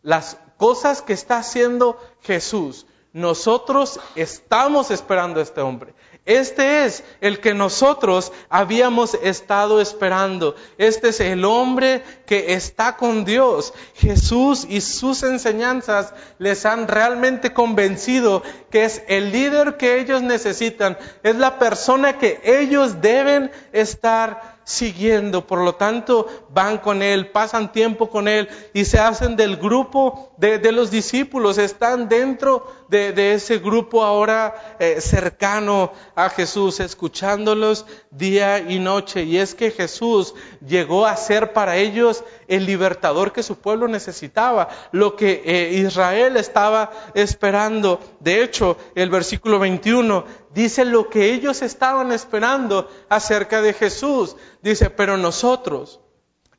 [0.00, 5.92] Las cosas que está haciendo Jesús, nosotros estamos esperando a este hombre.
[6.30, 10.54] Este es el que nosotros habíamos estado esperando.
[10.78, 13.74] Este es el hombre que está con Dios.
[13.96, 20.96] Jesús y sus enseñanzas les han realmente convencido que es el líder que ellos necesitan.
[21.24, 25.46] Es la persona que ellos deben estar siguiendo.
[25.46, 30.32] Por lo tanto, van con Él, pasan tiempo con Él y se hacen del grupo
[30.36, 31.58] de, los discípulos.
[31.58, 39.22] Están dentro de, ese grupo ahora eh, cercano a Jesús, escuchándolos día y noche.
[39.22, 40.34] Y es que Jesús
[40.66, 46.36] llegó a ser para ellos el libertador que su pueblo necesitaba, lo que eh, Israel
[46.36, 48.00] estaba esperando.
[48.18, 54.34] De hecho, el versículo 21 dice lo que ellos estaban esperando acerca de Jesús.
[54.62, 56.00] Dice, pero nosotros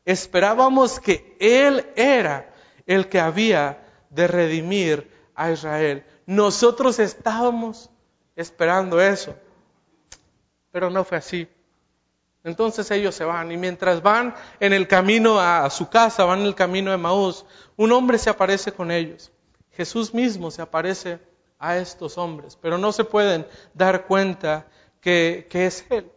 [0.06, 2.54] esperábamos que Él era
[2.86, 6.06] el que había de redimir a Israel.
[6.32, 7.90] Nosotros estábamos
[8.38, 9.36] esperando eso,
[10.72, 11.46] pero no fue así.
[12.46, 16.46] Entonces ellos se van y mientras van en el camino a su casa, van en
[16.46, 17.44] el camino de Maús,
[17.76, 19.30] un hombre se aparece con ellos.
[19.72, 21.20] Jesús mismo se aparece
[21.60, 24.68] a estos hombres, pero no se pueden dar cuenta
[25.02, 26.10] que, es Él.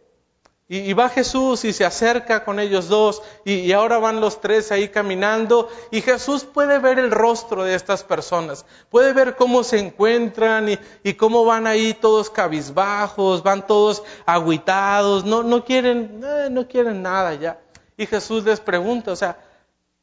[0.66, 4.88] Y, va Jesús y se acerca con ellos dos y, ahora van los tres ahí
[4.88, 10.78] caminando y Jesús puede ver el rostro de estas personas, puede ver cómo se encuentran
[11.02, 17.02] y, cómo van ahí todos cabizbajos, van todos aguitados, no, no, quieren, eh, no quieren
[17.02, 17.60] nada ya.
[17.98, 19.38] Y Jesús les pregunta, o sea,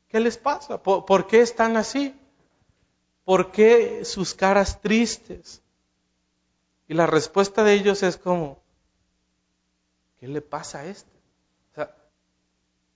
[0.09, 0.81] ¿qué les pasa?
[0.81, 2.15] ¿Por, qué están así?
[3.25, 5.63] ¿Por qué sus caras tristes?
[6.87, 8.60] Y la respuesta de ellos es como,
[10.21, 11.09] ¿qué le pasa a este?
[11.71, 11.95] O sea,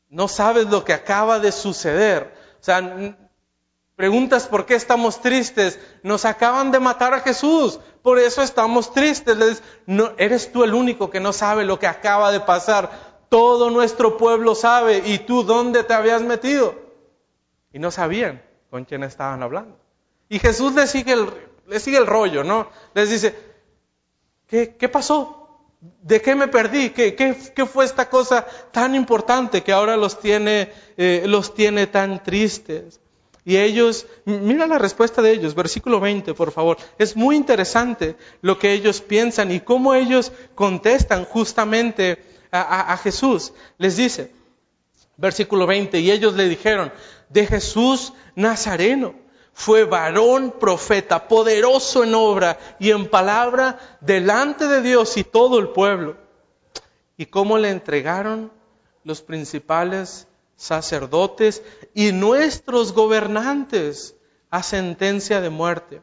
[0.10, 2.32] no sabes lo que acaba de suceder.
[2.62, 3.18] O sea,
[3.96, 5.80] preguntas por qué estamos tristes.
[6.04, 9.64] Nos acaban de matar a Jesús, por eso estamos tristes.
[9.88, 13.26] no, eres tú el único que no sabe lo que acaba de pasar.
[13.28, 15.02] Todo nuestro pueblo sabe.
[15.04, 16.76] ¿Y tú dónde te habías metido?
[17.74, 19.80] Y no sabían con quién estaban hablando.
[20.30, 21.28] Y Jesús les sigue el,
[21.66, 22.70] les sigue el rollo, ¿no?
[22.94, 23.36] Les dice,
[24.46, 25.45] ¿qué, qué pasó?
[26.02, 26.92] ¿De qué me perdí?
[26.92, 33.00] ¿Qué, fue esta cosa tan importante que ahora los tiene, eh, los tiene tan tristes?
[33.44, 36.78] Y ellos, mira la respuesta de ellos, versículo 20, por favor.
[36.98, 43.54] Es muy interesante lo que ellos piensan y cómo ellos contestan justamente a, Jesús.
[43.78, 44.32] Les dice,
[45.18, 46.92] versículo 20, y ellos le dijeron,
[47.30, 49.25] de Jesús Nazareno.
[49.58, 55.70] Fue varón, profeta, poderoso en obra y en palabra delante de Dios y todo el
[55.70, 56.18] pueblo.
[57.16, 58.52] ¿Y cómo le entregaron
[59.06, 61.64] los principales sacerdotes
[61.94, 64.18] y nuestros gobernantes
[64.50, 66.02] a sentencia de muerte?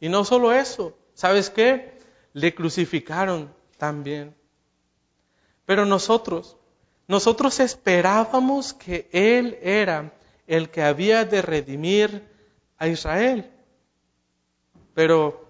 [0.00, 2.00] Y no solo eso, ¿sabes qué?
[2.32, 4.34] Le crucificaron también.
[5.66, 6.56] Pero nosotros,
[7.06, 10.12] nosotros esperábamos que Él era
[10.48, 12.31] el que había de redimir
[12.82, 13.48] a Israel.
[14.92, 15.46] Pero,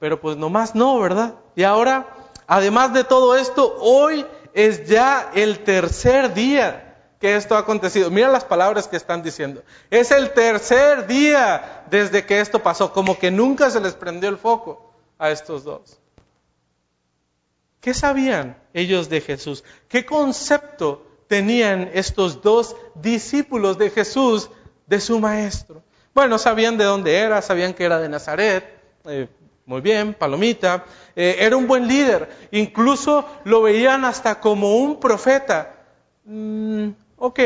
[0.00, 1.34] pero pues nomás no, ¿verdad?
[1.54, 2.08] Y ahora,
[2.46, 8.10] además de todo esto, hoy es ya el tercer día que esto ha acontecido.
[8.10, 9.62] Mira las palabras que están diciendo.
[9.90, 14.38] Es el tercer día desde que esto pasó, como que nunca se les prendió el
[14.38, 15.98] foco a estos dos.
[17.82, 19.64] ¿Qué sabían ellos de Jesús?
[19.86, 24.48] ¿Qué concepto tenían estos dos discípulos de Jesús
[24.86, 25.82] de su maestro?
[26.14, 28.64] Bueno, sabían de dónde era, sabían que era de Nazaret,
[29.06, 29.28] eh,
[29.64, 30.84] muy bien, palomita,
[31.16, 35.74] eh, era un buen líder, incluso lo veían hasta como un profeta.
[36.24, 37.40] Mm, ok,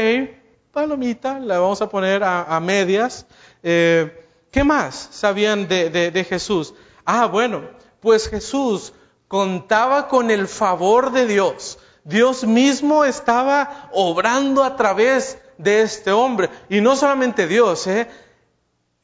[0.73, 3.27] palomita, la vamos a poner a, medias.
[3.63, 6.75] Eh, ¿Qué más sabían de Jesús?
[7.05, 7.63] Ah, bueno,
[8.01, 8.93] pues Jesús
[9.29, 11.79] contaba con el favor de Dios.
[12.05, 16.51] Dios mismo estaba obrando a través de este hombre.
[16.69, 18.09] Y no solamente Dios, ¿eh?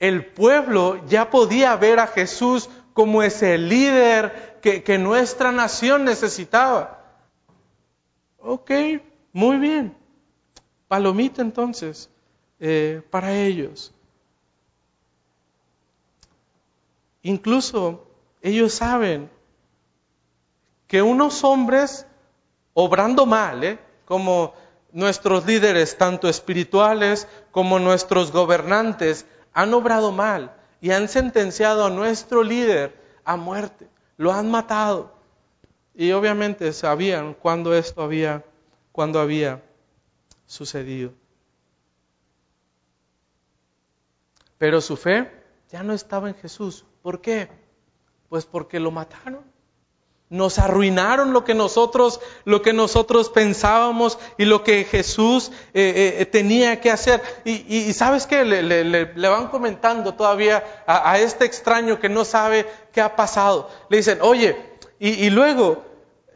[0.02, 7.04] El pueblo ya podía ver a Jesús como ese líder que, nuestra nación necesitaba.
[8.40, 8.72] Ok,
[9.32, 9.96] muy bien.
[10.88, 12.10] Palomita entonces
[12.58, 13.94] eh, para ellos.
[17.22, 18.04] Incluso
[18.40, 19.30] ellos saben
[20.88, 22.08] que unos hombres
[22.74, 23.78] obrando mal, ¿eh?
[24.04, 24.52] como
[24.90, 32.42] nuestros líderes, tanto espirituales como nuestros gobernantes, han obrado mal y han sentenciado a nuestro
[32.42, 35.12] líder a muerte, lo han matado.
[35.94, 38.44] Y obviamente sabían cuándo esto había,
[38.92, 39.62] cuándo había
[40.46, 41.12] sucedido.
[44.58, 45.30] Pero su fe
[45.70, 46.84] ya no estaba en Jesús.
[47.02, 47.48] ¿Por qué?
[48.28, 49.51] Pues porque lo mataron.
[50.32, 56.24] Nos arruinaron lo que nosotros, lo que nosotros pensábamos y lo que Jesús eh, eh,
[56.24, 57.22] tenía que hacer.
[57.44, 63.14] Y, sabes qué, le, van comentando todavía a, este extraño que no sabe qué ha
[63.14, 63.68] pasado.
[63.90, 64.56] Le dicen, oye,
[64.98, 65.84] y, luego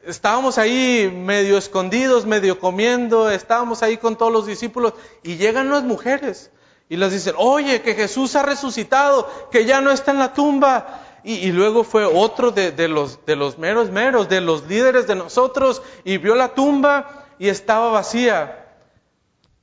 [0.04, 5.84] estábamos ahí medio escondidos, medio comiendo, estábamos ahí con todos los discípulos y llegan las
[5.84, 6.50] mujeres
[6.90, 11.05] y les dicen, oye, que Jesús ha resucitado, que ya no está en la tumba.
[11.28, 15.82] Y, luego fue otro de, los, de los meros meros, de los líderes de nosotros,
[16.04, 18.78] y vio la tumba y estaba vacía.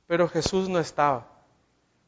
[0.06, 1.26] Pero Jesús no estaba.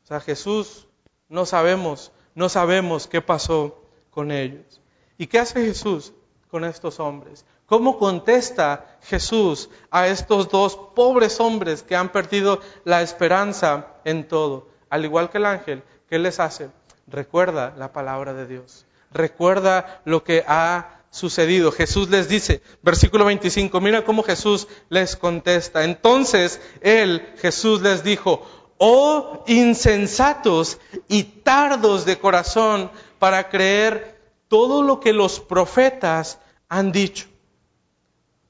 [0.04, 0.86] O sea, Jesús
[1.30, 4.82] no sabemos, no sabemos qué pasó con ellos.
[5.16, 6.12] ¿Y qué hace Jesús
[6.50, 7.46] con estos hombres?
[7.64, 14.68] ¿Cómo contesta Jesús a estos dos pobres hombres que han perdido la esperanza en todo?
[14.90, 16.68] Al igual que el ángel, ¿qué les hace?
[17.06, 21.72] Recuerda la palabra de Dios recuerda lo que ha sucedido.
[21.72, 25.84] Jesús les dice, versículo 25, mira cómo Jesús les contesta.
[25.84, 28.46] Entonces él, Jesús les dijo,
[28.78, 30.78] oh insensatos
[31.08, 36.38] y tardos de corazón para creer todo lo que los profetas
[36.68, 37.26] han dicho.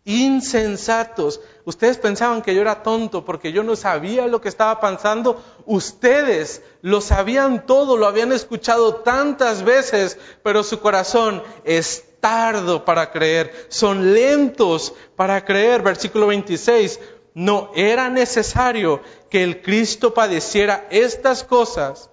[0.04, 1.40] Insensatos.
[1.66, 5.42] Ustedes pensaban que yo era tonto porque yo no sabía lo que estaba pasando.
[5.64, 13.10] Ustedes lo sabían todo, lo habían escuchado tantas veces, pero su corazón es tardo para
[13.10, 13.66] creer.
[13.68, 15.82] Son lentos para creer.
[15.82, 17.00] Versículo 26.
[17.34, 22.10] no era necesario que el Cristo padeciera estas cosas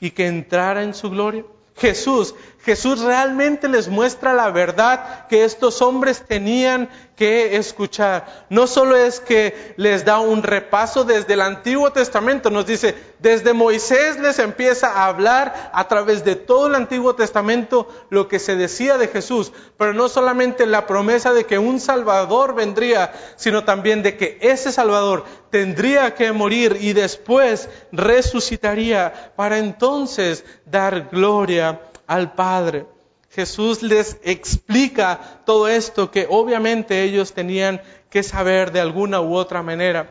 [0.00, 1.46] y que entrara en su gloria?
[1.76, 8.46] Jesús, Jesús realmente les muestra la verdad que estos hombres tenían que escuchar.
[8.50, 13.54] No solo es que les da un repaso desde el Antiguo Testamento, nos dice, desde
[13.54, 18.54] Moisés les empieza a hablar a través de todo el Antiguo Testamento lo que se
[18.54, 24.02] decía de Jesús, pero no solamente la promesa de que un Salvador vendría, sino también
[24.02, 32.34] de que ese Salvador tendría que morir y después resucitaría para entonces dar gloria al
[32.34, 32.95] Padre.
[33.36, 39.62] Jesús les explica todo esto que obviamente ellos tenían que saber de alguna u otra
[39.62, 40.10] manera.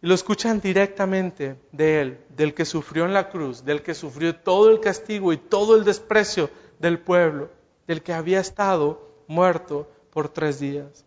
[0.00, 4.36] Y lo escuchan directamente de Él, del que sufrió en la cruz, del que sufrió
[4.36, 7.50] todo el castigo y todo el desprecio del pueblo,
[7.88, 11.04] del que había estado muerto por tres días.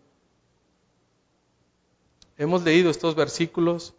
[2.36, 3.94] Hemos leído estos versículos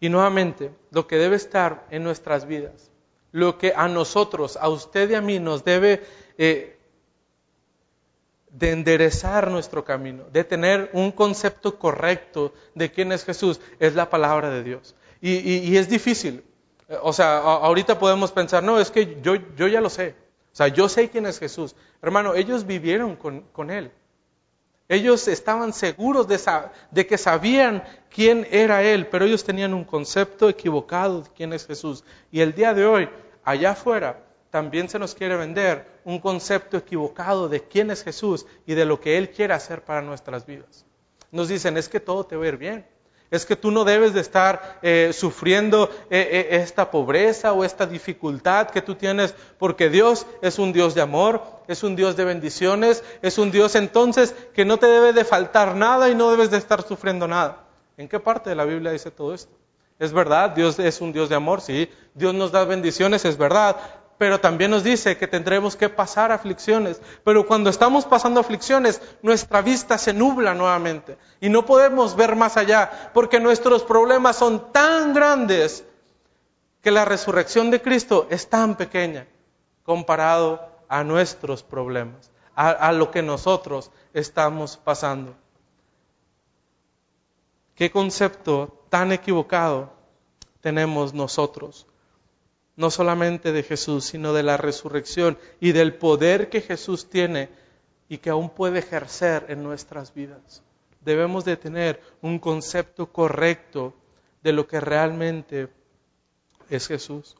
[0.00, 2.90] y nuevamente lo que debe estar en nuestras vidas
[3.32, 6.02] lo que a nosotros, a usted y a mí nos debe
[6.38, 6.78] eh,
[8.50, 14.10] de enderezar nuestro camino, de tener un concepto correcto de quién es Jesús, es la
[14.10, 14.94] palabra de Dios.
[15.20, 16.42] Y, es difícil.
[17.02, 19.36] O sea, ahorita podemos pensar, no, es que yo,
[19.68, 20.14] ya lo sé.
[20.52, 21.76] O sea, yo sé quién es Jesús.
[22.02, 23.92] Hermano, ellos vivieron con Él.
[24.90, 31.22] Ellos estaban seguros de, que sabían quién era Él, pero ellos tenían un concepto equivocado
[31.22, 32.02] de quién es Jesús.
[32.32, 33.08] Y el día de hoy,
[33.44, 38.74] allá afuera, también se nos quiere vender un concepto equivocado de quién es Jesús y
[38.74, 40.84] de lo que Él quiere hacer para nuestras vidas.
[41.30, 42.84] Nos dicen, es que todo te va a ir bien.
[43.30, 47.86] Es que tú no debes de estar eh, sufriendo eh, eh, esta pobreza o esta
[47.86, 52.24] dificultad que tú tienes, porque Dios es un Dios de amor, es un Dios de
[52.24, 56.50] bendiciones, es un Dios entonces que no te debe de faltar nada y no debes
[56.50, 57.64] de estar sufriendo nada.
[57.96, 59.52] ¿En qué parte de la Biblia dice todo esto?
[60.00, 63.76] Es verdad, Dios es un Dios de amor, sí, Dios nos da bendiciones, es verdad,
[64.20, 67.00] pero también nos dice que tendremos que pasar aflicciones.
[67.24, 72.58] Pero cuando estamos pasando aflicciones, nuestra vista se nubla nuevamente y no podemos ver más
[72.58, 75.86] allá porque nuestros problemas son tan grandes
[76.82, 79.26] que la resurrección de Cristo es tan pequeña
[79.84, 85.34] comparado a nuestros problemas, a, lo que nosotros estamos pasando.
[87.74, 89.94] ¿Qué concepto tan equivocado
[90.60, 91.86] tenemos nosotros?
[92.76, 97.48] No solamente de Jesús, sino de la resurrección y del poder que Jesús tiene
[98.08, 100.62] y que aún puede ejercer en nuestras vidas.
[101.00, 103.94] Debemos de tener un concepto correcto
[104.42, 105.68] de lo que realmente
[106.68, 107.36] es Jesús.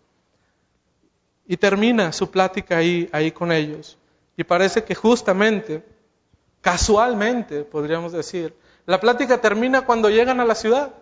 [1.46, 3.98] Y termina su plática ahí, ahí con ellos.
[4.36, 5.84] Y parece que justamente,
[6.60, 8.54] casualmente, podríamos decir,
[8.86, 10.94] la plática termina cuando llegan a la ciudad.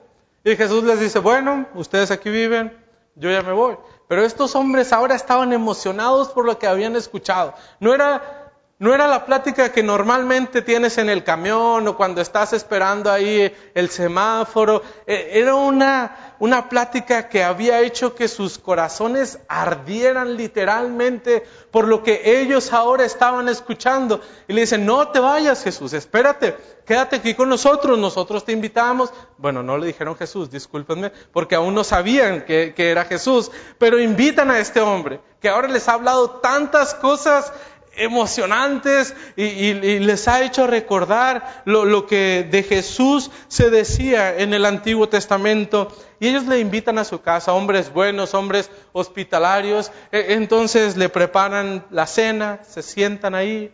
[0.44, 2.72] Y Jesús les dice, bueno, ustedes aquí viven,
[3.14, 3.76] yo ya me voy.
[4.08, 7.54] Pero estos hombres ahora estaban emocionados por lo que habían escuchado.
[7.78, 8.47] No era,
[8.80, 13.52] no era la plática que normalmente tienes en el camión o cuando estás esperando ahí
[13.74, 14.82] el semáforo.
[15.04, 22.04] E, era una, una plática que había hecho que sus corazones ardieran literalmente por lo
[22.04, 24.20] que ellos ahora estaban escuchando.
[24.46, 26.56] Y le dicen, no te vayas Jesús, espérate,
[26.86, 29.12] quédate aquí con nosotros, nosotros te invitamos.
[29.38, 34.52] Bueno, no le dijeron Jesús, discúlpenme, porque aún no sabían que, era Jesús, pero invitan
[34.52, 37.52] a este hombre, que ahora les ha hablado tantas cosas
[37.98, 44.64] emocionantes y, les ha hecho recordar lo, lo, que de Jesús se decía en el
[44.64, 45.94] Antiguo Testamento.
[46.20, 49.92] Y ellos le invitan a su casa, hombres buenos, hombres hospitalarios.
[50.12, 53.72] E, entonces le preparan la cena, se sientan ahí.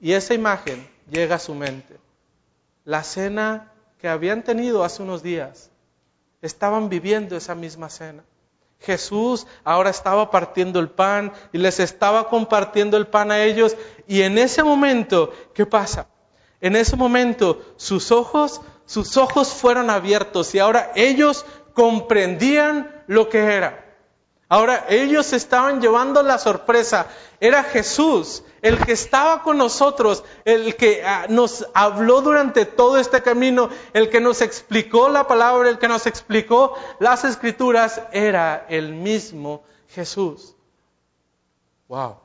[0.00, 2.04] Y esa imagen llega a su mente
[2.84, 5.70] la cena que habían tenido hace unos días.
[6.42, 8.22] Estaban viviendo esa misma cena.
[8.84, 13.76] Jesús ahora estaba partiendo el pan y les estaba compartiendo el pan a ellos.
[14.06, 16.08] Y en ese momento, ¿qué pasa?
[16.60, 23.38] En ese momento sus ojos, sus ojos fueron abiertos y ahora ellos comprendían lo que
[23.38, 23.83] era.
[24.48, 27.06] Ahora ellos estaban llevando la sorpresa.
[27.40, 33.22] Era Jesús el que estaba con nosotros, el que ah, nos habló durante todo este
[33.22, 38.92] camino, el que nos explicó la palabra, el que nos explicó las escrituras, era el
[38.92, 40.56] mismo Jesús.
[41.88, 42.16] Wow.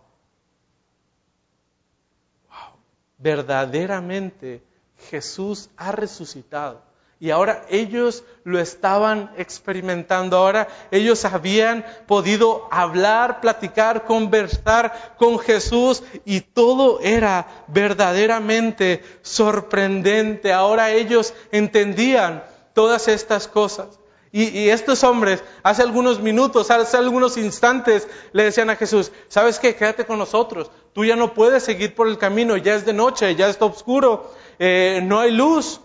[2.49, 2.79] Wow.
[3.17, 4.63] Verdaderamente
[5.09, 6.88] Jesús ha resucitado.
[7.21, 10.37] Y ahora ellos lo estaban experimentando.
[10.37, 20.53] Ahora ellos habían podido hablar, platicar, conversar con Jesús y todo era verdaderamente sorprendente.
[20.53, 22.43] Ahora ellos entendían
[22.73, 23.99] todas estas cosas.
[24.31, 29.75] Y, estos hombres, hace algunos minutos, hace algunos instantes, le decían a Jesús, ¿sabes qué?
[29.75, 30.69] Quédate con nosotros.
[30.93, 34.31] Tú ya no puedes seguir por el camino, ya es de noche, ya está oscuro,
[34.59, 35.81] eh, no hay luz.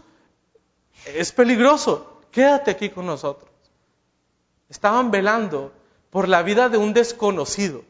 [1.06, 2.20] Es peligroso.
[2.30, 3.50] Quédate aquí con nosotros.
[4.68, 5.72] Estaban velando
[6.10, 7.84] por la vida de un desconocido,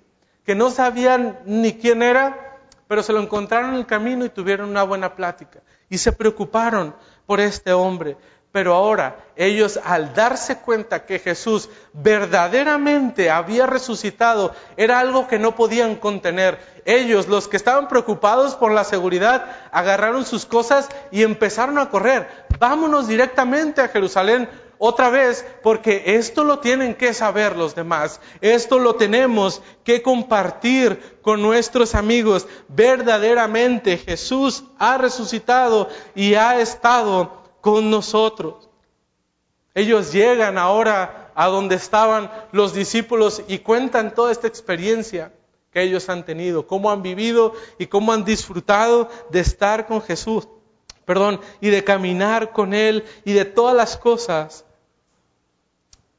[0.45, 4.69] que no sabían ni quién era, pero se lo encontraron en el camino y tuvieron
[4.69, 5.63] una buena plática.
[5.89, 6.95] Y se preocuparon
[7.27, 8.17] por este hombre.
[8.55, 15.57] Pero ahora ellos al darse cuenta que Jesús verdaderamente había resucitado, era algo que no
[15.57, 16.61] podían contener.
[16.85, 22.29] Ellos, los que estaban preocupados por la seguridad, agarraron sus cosas y empezaron a correr.
[22.61, 24.49] Vámonos directamente a Jerusalén
[24.79, 28.21] otra vez, porque esto lo tienen que saber los demás.
[28.41, 32.47] Esto lo tenemos que compartir con nuestros amigos.
[32.69, 38.69] Verdaderamente Jesús ha resucitado y ha estado con nosotros.
[39.75, 45.33] Ellos llegan ahora a donde estaban los discípulos y cuentan toda esta experiencia
[45.73, 50.47] que ellos han tenido, cómo han vivido y cómo han disfrutado de estar con Jesús,
[51.07, 54.67] perdón, y de caminar con Él y de todas las cosas,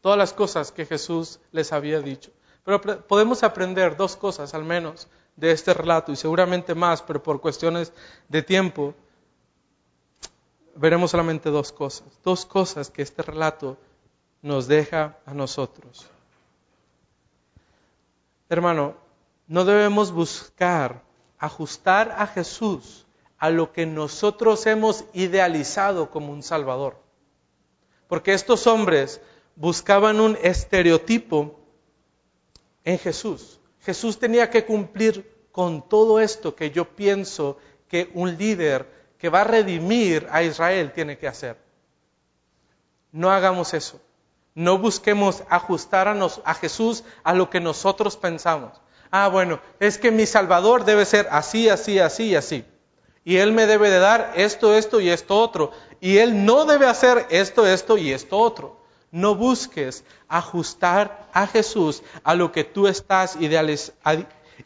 [0.02, 2.32] todas las cosas que Jesús les había dicho.
[2.64, 7.40] Pero podemos aprender dos cosas al menos de este relato y seguramente más, pero por
[7.40, 7.94] cuestiones
[8.30, 8.96] de tiempo
[10.76, 13.78] veremos solamente dos cosas, dos cosas que este relato
[14.42, 16.08] nos deja a nosotros.
[18.50, 18.96] Hermano,
[19.48, 21.02] no debemos buscar
[21.40, 23.06] ajustar a Jesús
[23.38, 26.98] a lo que nosotros hemos idealizado como un Salvador.
[28.08, 29.20] Porque estos hombres
[29.56, 31.60] buscaban un estereotipo
[32.84, 33.60] en Jesús.
[33.82, 37.58] Jesús tenía que cumplir con todo esto que yo pienso
[37.88, 41.58] que un líder que va a redimir a Israel tiene que hacer.
[43.12, 44.02] No hagamos eso.
[44.54, 48.72] No busquemos ajustar a, Jesús a lo que nosotros pensamos.
[49.12, 52.66] Ah, bueno, es que mi Salvador debe ser así, así, así y así.
[53.26, 55.72] Y Él me debe de dar esto, esto y esto otro.
[56.00, 58.80] Y Él no debe hacer esto, esto y esto otro.
[59.12, 63.38] No busques ajustar a Jesús a lo que tú estás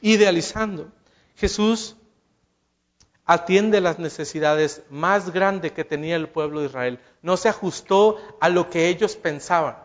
[0.01, 0.87] idealizando.
[1.35, 1.95] Jesús
[3.29, 6.99] atiende las necesidades más grandes que tenía el pueblo de Israel.
[7.21, 9.77] No se ajustó a lo que ellos pensaban.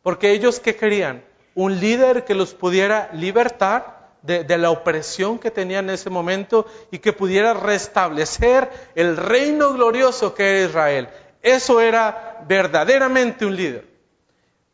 [0.00, 1.24] Porque ellos qué querían?
[1.56, 6.66] Un líder que los pudiera libertar de, de, la opresión que tenían en ese momento
[6.92, 11.08] y que pudiera restablecer el reino glorioso que era Israel.
[11.42, 13.88] Eso era verdaderamente un líder.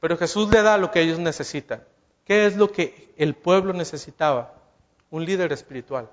[0.01, 1.83] Pero Jesús le da lo que ellos necesitan.
[2.27, 4.53] ¿Qué es lo que el pueblo necesitaba?
[5.09, 6.11] Un líder espiritual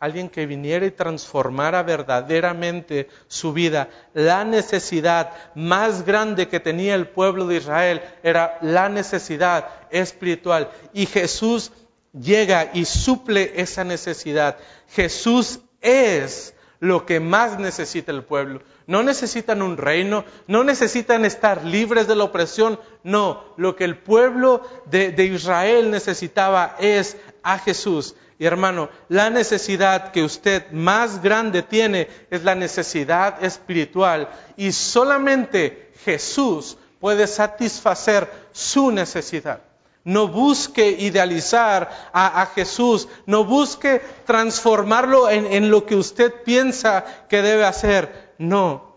[0.00, 3.90] alguien que viniera y transformara verdaderamente su vida.
[4.14, 10.70] La necesidad más grande que tenía el pueblo de Israel era la necesidad espiritual.
[10.94, 11.70] Y Jesús
[12.18, 14.56] llega y suple esa necesidad.
[14.88, 18.62] Jesús es lo que más necesita el pueblo.
[18.86, 23.98] No necesitan un reino, no necesitan estar libres de la opresión, no, lo que el
[23.98, 28.14] pueblo de, de Israel necesitaba es a Jesús.
[28.38, 35.92] Y hermano, la necesidad que usted más grande tiene es la necesidad espiritual y solamente
[36.04, 39.62] Jesús puede satisfacer su necesidad.
[40.02, 47.42] No busque idealizar a, Jesús, no busque transformarlo en, en lo que usted piensa que
[47.42, 48.32] debe hacer.
[48.38, 48.96] No,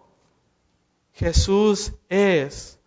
[1.13, 2.79] Jesús es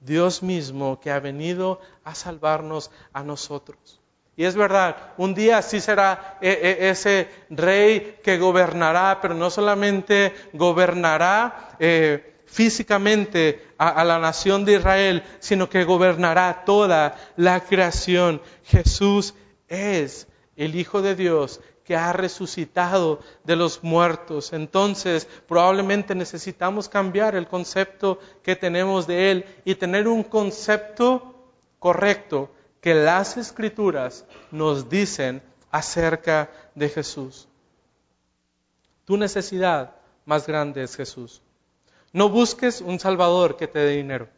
[0.00, 4.01] Dios mismo que ha venido a salvarnos a nosotros.
[4.34, 9.50] Y es verdad, un día sí será e, e, ese rey que gobernará, pero no
[9.50, 18.40] solamente gobernará eh, físicamente a, la nación de Israel, sino que gobernará toda la creación.
[18.64, 19.34] Jesús
[19.68, 24.54] es el Hijo de Dios que ha resucitado de los muertos.
[24.54, 32.50] Entonces, probablemente necesitamos cambiar el concepto que tenemos de Él y tener un concepto correcto
[32.82, 37.48] que las escrituras nos dicen acerca de Jesús.
[39.04, 39.94] Tu necesidad
[40.26, 41.40] más grande es Jesús.
[42.12, 44.28] No busques un Salvador que te dé dinero.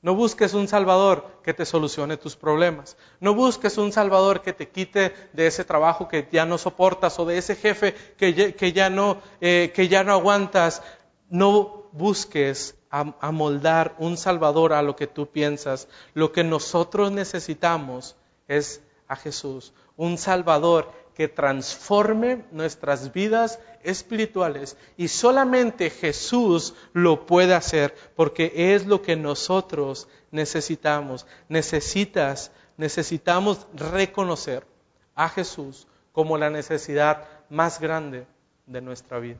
[0.00, 2.96] No busques un Salvador que te solucione tus problemas.
[3.20, 7.26] No busques un Salvador que te quite de ese trabajo que ya no soportas o
[7.26, 10.82] de ese jefe que ya, no, eh, que ya no aguantas.
[11.28, 15.88] no busques amoldar un Salvador a lo que tú piensas.
[16.14, 18.16] Lo que nosotros necesitamos
[18.46, 24.76] es a Jesús, un Salvador que transforme nuestras vidas espirituales.
[24.96, 31.26] Y solamente Jesús lo puede hacer porque es lo que nosotros necesitamos.
[31.48, 34.66] Necesitas, necesitamos reconocer
[35.14, 38.26] a Jesús como la necesidad más grande
[38.66, 39.38] de nuestra vida.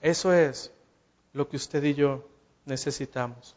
[0.00, 0.72] Eso es
[1.38, 2.24] lo que usted y yo
[2.66, 3.56] necesitamos.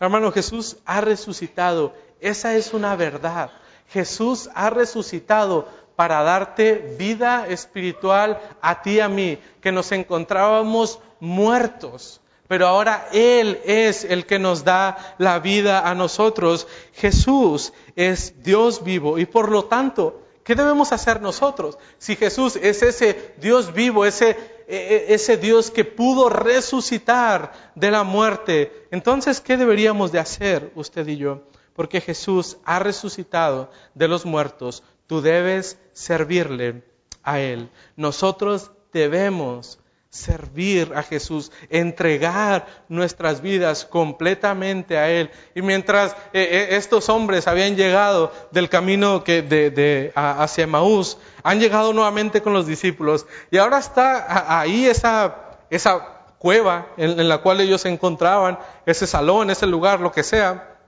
[0.00, 1.92] Hermano, Jesús ha resucitado.
[2.18, 3.50] Esa es una verdad.
[3.88, 10.98] Jesús ha resucitado para darte vida espiritual a ti y a mí, que nos encontrábamos
[11.20, 16.66] muertos, pero ahora Él es el que nos da la vida a nosotros.
[16.94, 21.76] Jesús es Dios vivo y por lo tanto, ¿qué debemos hacer nosotros?
[21.98, 24.38] Si Jesús es ese Dios vivo, ese,
[24.70, 31.16] ese Dios que pudo resucitar de la muerte, entonces, ¿qué deberíamos de hacer usted y
[31.16, 31.42] yo?
[31.74, 36.84] Porque Jesús ha resucitado de los muertos, tú debes servirle
[37.24, 37.68] a Él.
[37.96, 39.79] Nosotros debemos
[40.10, 45.30] servir a Jesús, entregar nuestras vidas completamente a Él.
[45.54, 51.60] Y mientras eh, eh, estos hombres habían llegado del camino que de, hacia Maús, han
[51.60, 57.60] llegado nuevamente con los discípulos y ahora está ahí esa, esa cueva en la cual
[57.60, 60.78] ellos se encontraban, ese salón, ese lugar, lo que sea.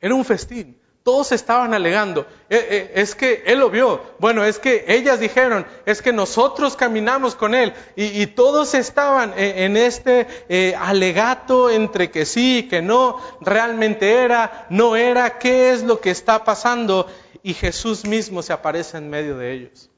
[0.00, 0.81] Era un festín.
[1.02, 5.66] Todos estaban alegando, eh, eh, es que él lo vio, bueno, es que ellas dijeron,
[5.84, 7.74] es que nosotros caminamos con él.
[7.96, 14.66] Y, todos estaban eh, en, este alegato entre que sí y que no, realmente era,
[14.70, 17.08] no era, qué es lo que está pasando.
[17.42, 19.90] Y Jesús mismo se aparece en medio de ellos.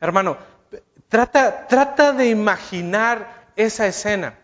[0.00, 0.36] Hermano,
[1.08, 4.36] trata, trata de imaginar esa escena,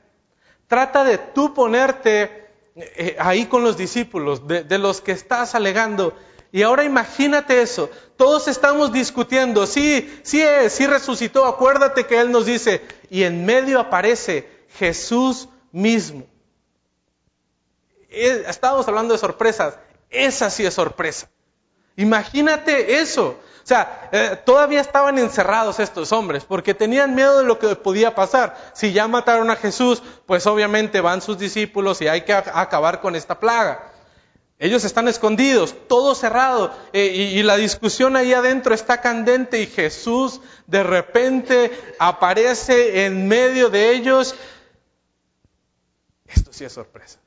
[0.69, 2.46] trata de tú ponerte
[2.77, 6.15] eh, ahí con los discípulos, de, los que estás alegando.
[6.53, 12.31] Y ahora imagínate eso, todos estamos discutiendo, sí, sí es, sí resucitó, acuérdate que Él
[12.31, 14.49] nos dice, y en medio aparece
[14.79, 16.25] Jesús mismo.
[18.11, 19.79] Eh, estábamos hablando de sorpresas,
[20.11, 21.29] esa sí es sorpresa.
[21.97, 23.39] Imagínate eso.
[23.67, 28.15] O sea, eh, todavía estaban encerrados estos hombres porque tenían miedo de lo que podía
[28.15, 28.57] pasar.
[28.75, 33.17] Si ya mataron a Jesús, pues obviamente van sus discípulos y hay que acabar con
[33.17, 33.91] esta plaga.
[34.61, 40.41] Ellos están escondidos, todo cerrado, eh, y, la discusión ahí adentro está candente y Jesús
[40.69, 44.37] de repente aparece en medio de ellos.
[46.25, 47.19] Esto sí es sorpresa.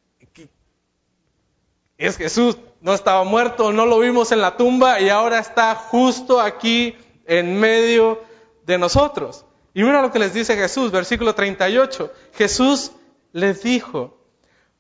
[2.00, 6.40] Es Jesús, no estaba muerto, no lo vimos en la tumba y ahora está justo
[6.40, 6.96] aquí
[7.26, 8.24] en medio
[8.66, 9.46] de nosotros.
[9.74, 12.12] Y mira lo que les dice Jesús, versículo 38.
[12.34, 12.94] Jesús
[13.34, 14.18] les dijo,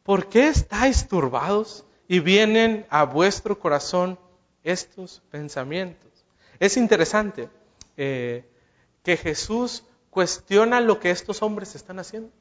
[0.03, 4.17] ¿por qué estáis turbados y vienen a vuestro corazón
[4.63, 6.09] estos pensamientos?
[6.57, 7.49] Es interesante
[7.97, 8.45] eh,
[9.03, 12.31] que Jesús cuestiona lo que estos hombres están haciendo.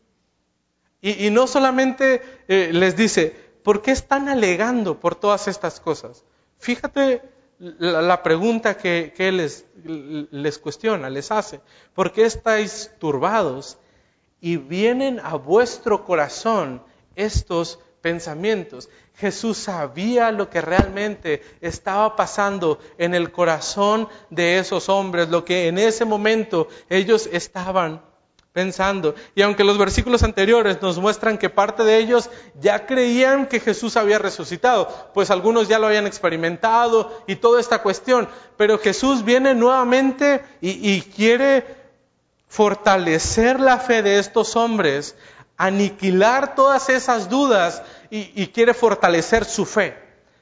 [1.01, 6.25] Y, no solamente eh, les dice, ¿por qué están alegando por todas estas cosas?
[6.57, 7.21] Fíjate
[7.59, 11.61] la, pregunta que, que les, les cuestiona, les hace.
[11.93, 13.77] ¿Por qué estáis turbados
[14.41, 16.83] y vienen a vuestro corazón
[17.15, 18.89] estos pensamientos?
[19.13, 25.69] Jesús sabía lo que realmente estaba pasando en el corazón de esos hombres, lo que
[25.69, 28.01] en ese momento ellos estaban
[28.59, 29.15] pensando.
[29.37, 32.29] Y aunque los versículos anteriores nos muestran que parte de ellos
[32.61, 37.83] ya creían que Jesús había resucitado, pues algunos ya lo habían experimentado y toda esta
[37.83, 41.65] cuestión, pero Jesús viene nuevamente y, quiere
[42.49, 45.15] fortalecer la fe de estos hombres,
[45.57, 49.97] aniquilar todas esas dudas y, y quiere fortalecer su fe,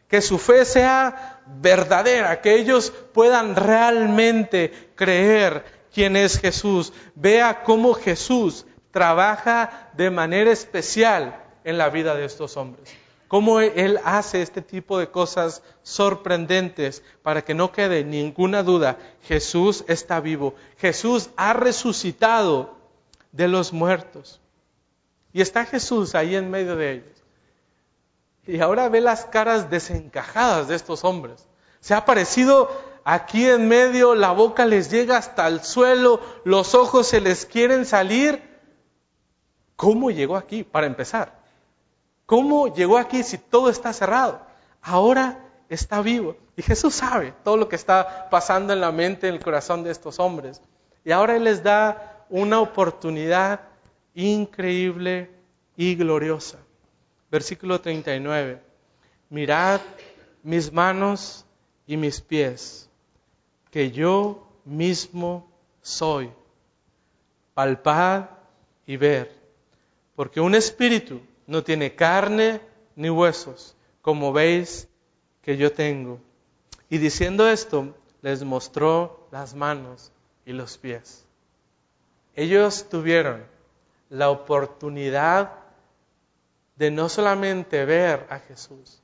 [0.09, 7.94] que su fe sea verdadera, que ellos puedan realmente creer quién es Jesús, vea cómo
[7.94, 12.86] Jesús trabaja de manera especial en la vida de estos hombres.
[13.28, 18.99] Cómo Él hace este tipo de cosas sorprendentes para que no quede ninguna duda.
[19.22, 20.55] Jesús está vivo.
[20.76, 22.76] Jesús ha resucitado
[23.32, 24.42] de los muertos.
[25.32, 27.24] Y está Jesús ahí en medio de ellos.
[28.47, 31.49] Y ahora ve las caras desencajadas de estos hombres.
[31.80, 32.70] Se ha parecido
[33.09, 37.87] aquí en medio la boca les llega hasta el suelo, los ojos se les quieren
[37.87, 38.43] salir.
[39.77, 40.65] ¿Cómo llegó aquí?
[40.65, 41.39] Para empezar,
[42.27, 44.41] ¿cómo llegó aquí si todo está cerrado?
[44.83, 45.39] Ahora
[45.69, 46.37] está vivo.
[46.57, 49.93] Y Jesús sabe todo lo que está pasando en la mente, en el corazón de
[49.93, 50.61] estos hombres.
[51.05, 53.61] Y ahora Él les da una oportunidad
[54.15, 55.31] increíble
[55.77, 56.59] y gloriosa.
[57.31, 58.61] Versículo 39.
[59.29, 59.81] Mirad
[60.43, 61.47] mis manos
[61.87, 62.89] y mis pies,
[63.77, 65.47] que yo mismo
[65.83, 66.33] soy.
[67.53, 68.24] Palpad
[68.87, 69.31] y ver,
[70.14, 72.62] porque un espíritu no tiene carne
[72.95, 74.89] ni huesos, como veis
[75.43, 76.18] que yo tengo.
[76.89, 80.11] Y diciendo esto, les mostró las manos
[80.47, 81.27] y los pies.
[82.35, 83.45] Ellos tuvieron
[84.09, 85.53] la oportunidad
[86.77, 89.03] de no solamente ver a Jesús,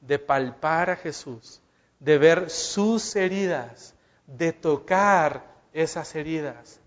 [0.00, 1.60] de palpar a Jesús,
[2.00, 3.94] de ver sus heridas,
[4.28, 6.80] de tocar esas heridas.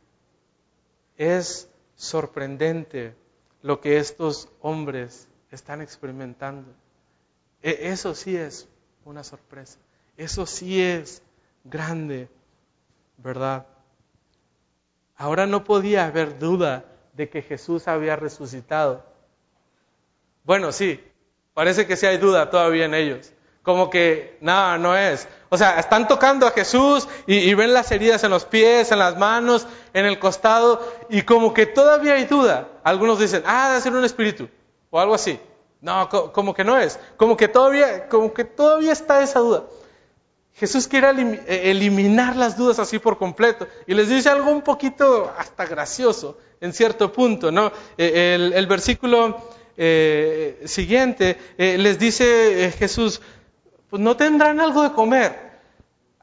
[1.17, 3.15] Es sorprendente
[3.61, 6.71] lo que estos hombres están experimentando.
[7.61, 8.69] E, eso sí es
[9.05, 9.79] una sorpresa.
[10.17, 11.21] Eso sí es
[11.63, 12.29] grande,
[13.17, 13.65] ¿verdad?
[15.15, 19.05] Ahora no podía haber duda de que Jesús había resucitado.
[20.43, 21.03] Bueno, sí,
[21.53, 23.33] parece que sí hay duda todavía en ellos.
[23.64, 25.28] Como que nada, no es.
[25.49, 29.18] O sea, están tocando a Jesús y, ven las heridas en los pies, en las
[29.18, 32.70] manos, en el costado, y como que todavía hay duda.
[32.84, 34.49] Algunos dicen, ah, debe ser un espíritu,
[34.89, 35.39] o algo así.
[35.82, 36.99] No, como que no es.
[37.18, 39.64] Como que todavía, como que todavía está esa duda.
[40.53, 43.68] Jesús quiere eh, eliminar las dudas así por completo.
[43.88, 47.72] Y les dice algo un poquito hasta gracioso, en cierto punto, ¿no?
[47.97, 49.41] Eh, el, versículo
[49.76, 53.22] eh, siguiente les dice Jesús,
[53.91, 55.51] pues no tendrán algo de comer.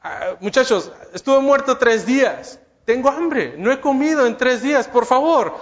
[0.01, 2.59] Ah, muchachos, estuve muerto tres días.
[2.83, 5.55] Tengo hambre, no he comido en tres días, por favor,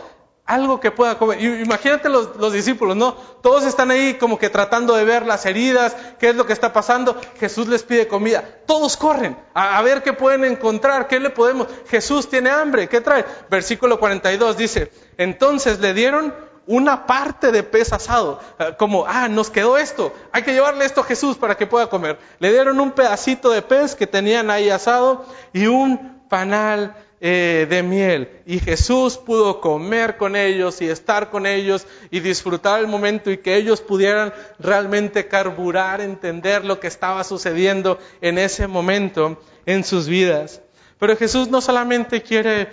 [0.46, 1.42] algo que pueda comer.
[1.42, 3.14] Imagínate los, discípulos, ¿no?
[3.42, 6.72] Todos están ahí como que tratando de ver las heridas, qué es lo que está
[6.72, 7.20] pasando.
[7.42, 8.42] Jesús les pide comida.
[8.66, 11.68] Todos corren a, a, ver qué pueden encontrar, qué le podemos.
[11.90, 13.26] Jesús tiene hambre, ¿qué trae?
[13.50, 16.34] Versículo 42 dice, entonces le dieron
[16.68, 21.02] una parte de pez asado, eh, como, ah, nos quedó esto, hay que llevarle esto
[21.02, 22.20] a Jesús para que pueda comer.
[22.40, 27.82] Le dieron un pedacito de pez que tenían ahí asado y un panal eh, de
[27.82, 28.30] miel.
[28.46, 33.40] Y Jesús pudo comer con ellos y estar con ellos y disfrutar el momento y
[33.40, 40.08] que ellos pudieran realmente carburar, entender lo que estaba sucediendo en ese momento en sus
[40.08, 40.62] vidas.
[41.00, 42.68] Pero Jesús no solamente quiere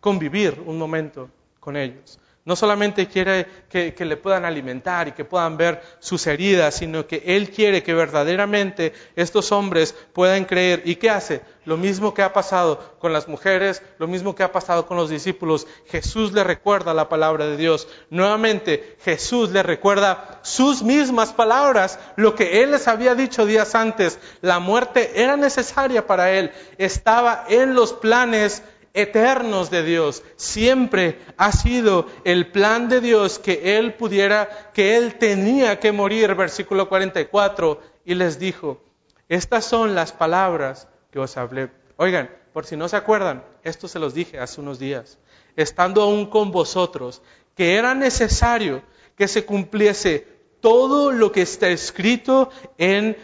[0.00, 1.30] convivir un momento
[1.60, 2.18] con ellos.
[2.48, 7.22] No solamente quiere que, le puedan alimentar y que puedan ver sus heridas, sino que
[7.26, 10.80] Él quiere que verdaderamente estos hombres puedan creer.
[10.86, 11.42] ¿Y qué hace?
[11.66, 15.10] Lo mismo que ha pasado con las mujeres, lo mismo que ha pasado con los
[15.10, 15.66] discípulos.
[15.90, 17.86] Jesús le recuerda la palabra de Dios.
[18.08, 24.18] Nuevamente, Jesús le recuerda sus mismas palabras, lo que Él les había dicho días antes.
[24.40, 28.62] La muerte era necesaria para Él, estaba en los planes
[28.94, 30.22] eternos de Dios.
[30.36, 36.34] Siempre ha sido el plan de Dios que Él pudiera, que Él tenía que morir,
[36.34, 38.82] versículo 44, y les dijo,
[39.28, 41.70] estas son las palabras que os hablé.
[41.96, 45.18] Oigan, por si no se acuerdan, esto se los dije hace unos días,
[45.56, 47.22] estando aún con vosotros,
[47.54, 48.82] que era necesario
[49.16, 50.26] que se cumpliese
[50.60, 53.16] todo lo que está escrito en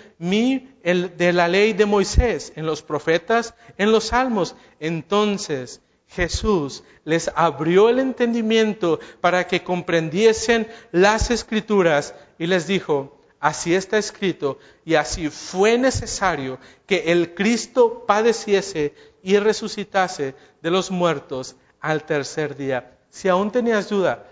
[0.84, 4.54] de la ley de Moisés, en los profetas, en los salmos.
[4.78, 13.74] Entonces Jesús les abrió el entendimiento para que comprendiesen las escrituras y les dijo, así
[13.74, 21.56] está escrito y así fue necesario que el Cristo padeciese y resucitase de los muertos
[21.80, 22.98] al tercer día.
[23.08, 24.26] Si aún tenías duda,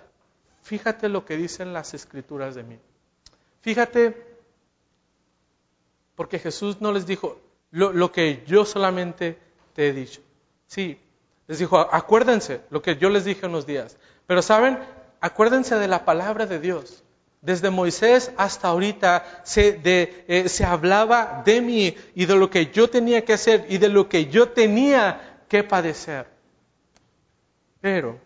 [0.62, 2.78] fíjate lo que dicen las escrituras de mí.
[3.60, 4.31] Fíjate,
[6.14, 7.40] porque Jesús no les dijo
[7.70, 9.38] lo, que yo solamente
[9.74, 10.20] te he dicho.
[10.66, 10.98] Sí,
[11.46, 13.96] les dijo, acuérdense lo que yo les dije unos días.
[14.26, 14.78] Pero saben,
[15.20, 17.02] acuérdense de la palabra de Dios.
[17.40, 22.88] Desde Moisés hasta ahorita se, eh, se, hablaba de mí y de lo que yo
[22.88, 26.26] tenía que hacer y de lo que yo tenía que padecer.
[27.80, 28.20] Pero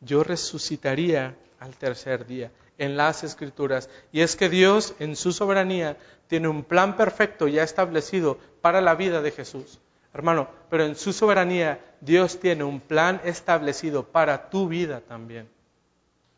[0.00, 3.88] yo resucitaría al tercer día en las escrituras.
[4.12, 5.96] Y es que Dios en su soberanía
[6.28, 9.78] tiene un plan perfecto ya establecido para la vida de Jesús.
[10.12, 15.48] Hermano, pero en su soberanía Dios tiene un plan establecido para tu vida también.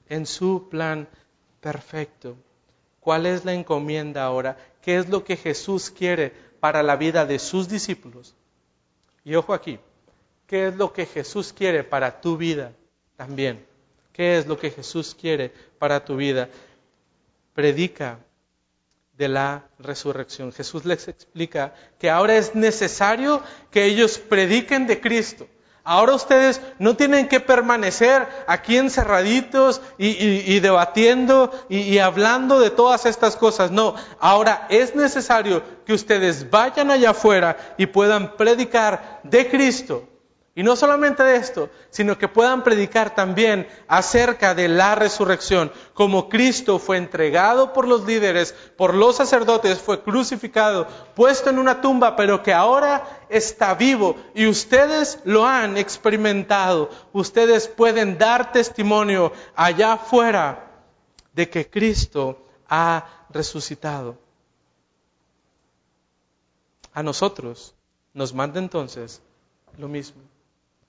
[0.09, 1.09] En su plan
[1.61, 2.37] perfecto.
[3.01, 4.57] ¿Cuál es la encomienda ahora?
[4.83, 8.35] ¿Qué es lo que Jesús quiere para la vida de sus discípulos?
[9.25, 9.79] Y ojo aquí,
[10.47, 12.73] ¿qué es lo que Jesús quiere para tu vida
[13.17, 13.68] también?
[14.19, 16.49] ¿Qué es lo que Jesús quiere para tu vida?
[17.55, 18.19] Predica
[19.13, 20.53] de la resurrección.
[20.53, 23.41] Jesús les explica que ahora es necesario
[23.71, 25.47] que ellos prediquen de Cristo.
[25.85, 33.37] Ahora ustedes no tienen que permanecer aquí encerraditos y, debatiendo y hablando de todas estas
[33.37, 33.71] cosas.
[33.71, 40.09] No, ahora es necesario que ustedes vayan allá afuera y puedan predicar de Cristo
[40.59, 46.29] y no solamente de esto, sino que puedan predicar también acerca de la resurrección, como
[46.29, 52.17] Cristo fue entregado por los líderes, por los sacerdotes, fue crucificado, puesto en una tumba,
[52.17, 56.91] pero que ahora está vivo y ustedes lo han experimentado.
[57.13, 60.83] Ustedes pueden dar testimonio allá afuera
[61.35, 64.19] de que Cristo ha resucitado.
[66.93, 67.77] A nosotros
[68.13, 69.23] nos manda entonces
[69.77, 70.21] lo mismo.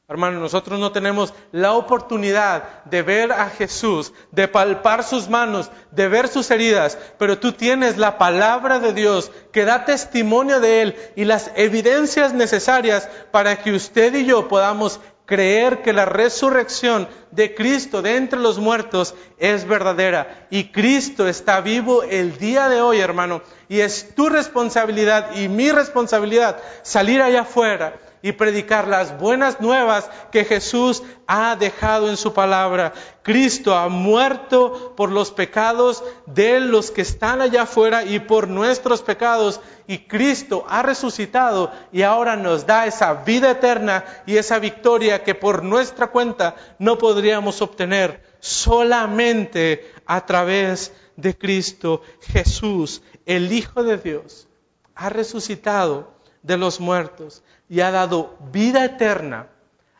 [0.09, 6.07] Hermano, nosotros no tenemos la oportunidad de ver a Jesús, de palpar sus manos, de
[6.07, 10.95] ver sus heridas, pero tú tienes la palabra de Dios que da testimonio de Él
[11.15, 17.53] y las evidencias necesarias para que usted y yo podamos creer que la resurrección de
[17.53, 20.47] Cristo de entre los muertos es verdadera.
[20.49, 25.71] Y Cristo está vivo el día de hoy, hermano, y es tu responsabilidad y mi
[25.71, 32.33] responsabilidad salir allá afuera y predicar las buenas nuevas que Jesús ha dejado en su
[32.33, 32.93] palabra.
[33.23, 39.01] Cristo ha muerto por los pecados de los que están allá afuera y por nuestros
[39.01, 39.61] pecados.
[39.87, 45.35] Y Cristo ha resucitado y ahora nos da esa vida eterna y esa victoria que
[45.35, 53.97] por nuestra cuenta no podríamos obtener solamente a través de Cristo Jesús, el Hijo de
[53.97, 54.47] Dios.
[54.95, 56.11] Ha resucitado
[56.41, 59.47] de los muertos y ha dado vida eterna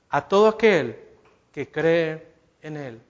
[0.09, 0.97] a todo aquel
[1.53, 2.28] que cree
[2.61, 3.01] en Él,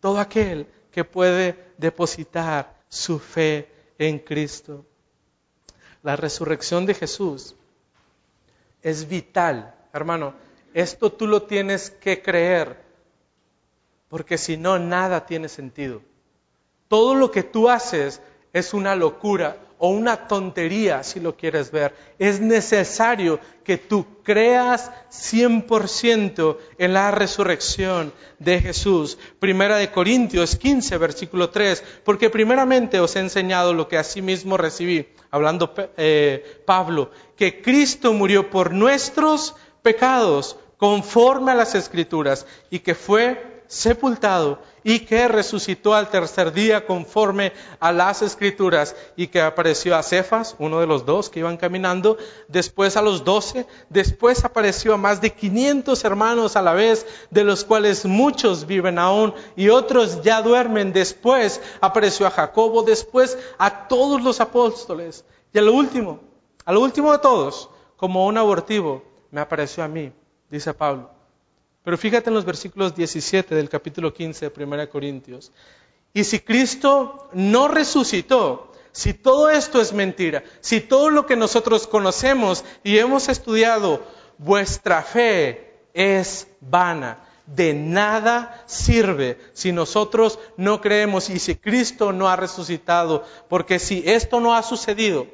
[0.00, 4.84] todo aquel que puede depositar su fe en Cristo.
[6.02, 7.56] La resurrección de Jesús
[8.82, 10.34] es vital, hermano.
[10.74, 12.82] Esto tú lo tienes que creer,
[14.08, 16.02] porque si no, nada tiene sentido.
[16.88, 18.20] Todo lo que tú haces
[18.52, 21.92] es una locura o una tontería si lo quieres ver.
[22.16, 29.18] Es necesario que tú creas 100% en la resurrección de Jesús.
[29.40, 35.08] Primera de Corintios 15, versículo 3, porque primeramente os he enseñado lo que asimismo recibí,
[35.32, 42.94] hablando eh, Pablo, que Cristo murió por nuestros pecados conforme a las escrituras y que
[42.94, 49.96] fue sepultado y que resucitó al tercer día conforme a las escrituras y que apareció
[49.96, 54.94] a Cefas, uno de los dos que iban caminando, después a los doce, después apareció
[54.94, 59.68] a más de 500 hermanos a la vez, de los cuales muchos viven aún y
[59.68, 65.24] otros ya duermen, después apareció a Jacobo, después a todos los apóstoles.
[65.52, 66.20] Y a lo último,
[66.64, 70.12] a lo último de todos, como un abortivo, me apareció a mí,
[70.50, 71.21] dice Pablo
[71.84, 75.52] pero fíjate en los versículos 17 del capítulo 15 de 1 Corintios.
[76.14, 81.86] Y si Cristo no resucitó, si todo esto es mentira, si todo lo que nosotros
[81.86, 84.06] conocemos y hemos estudiado,
[84.38, 92.28] vuestra fe es vana, de nada sirve si nosotros no creemos y si Cristo no
[92.28, 95.26] ha resucitado, porque si esto no ha sucedido,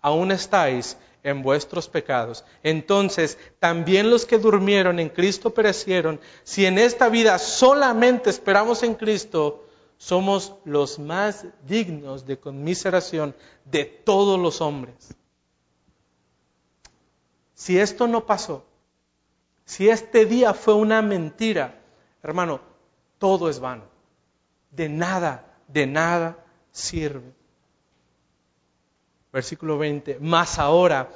[0.00, 2.44] aún estáis en vuestros pecados.
[2.62, 6.20] Entonces, también los que durmieron en Cristo perecieron.
[6.42, 9.66] Si en esta vida solamente esperamos en Cristo,
[9.98, 15.14] somos los más dignos de conmiseración de todos los hombres.
[17.54, 18.64] Si esto no pasó,
[19.64, 21.80] si este día fue una mentira,
[22.22, 22.60] hermano,
[23.18, 23.84] todo es vano.
[24.72, 27.41] De nada, de nada sirve
[29.32, 31.08] versículo 20, más ahora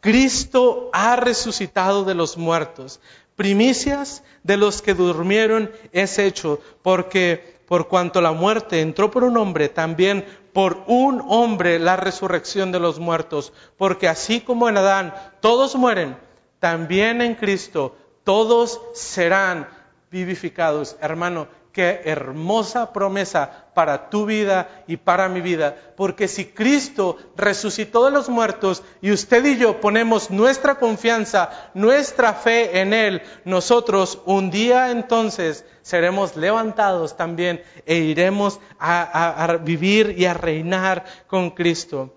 [0.00, 3.00] Cristo ha resucitado de los muertos.
[3.36, 9.36] Primicias de los que durmieron es hecho, porque por cuanto la muerte entró por un
[9.36, 13.52] hombre, también por un hombre la resurrección de los muertos.
[13.76, 16.16] Porque así como en Adán todos mueren,
[16.58, 19.68] también en Cristo todos serán
[20.10, 20.96] vivificados.
[21.00, 25.76] Hermano, Qué hermosa promesa para tu vida y para mi vida.
[25.96, 32.34] Porque si Cristo resucitó de los muertos y usted y yo ponemos nuestra confianza, nuestra
[32.34, 40.24] fe en Él, nosotros un día entonces seremos levantados también e iremos a, vivir y
[40.24, 42.16] a reinar con Cristo.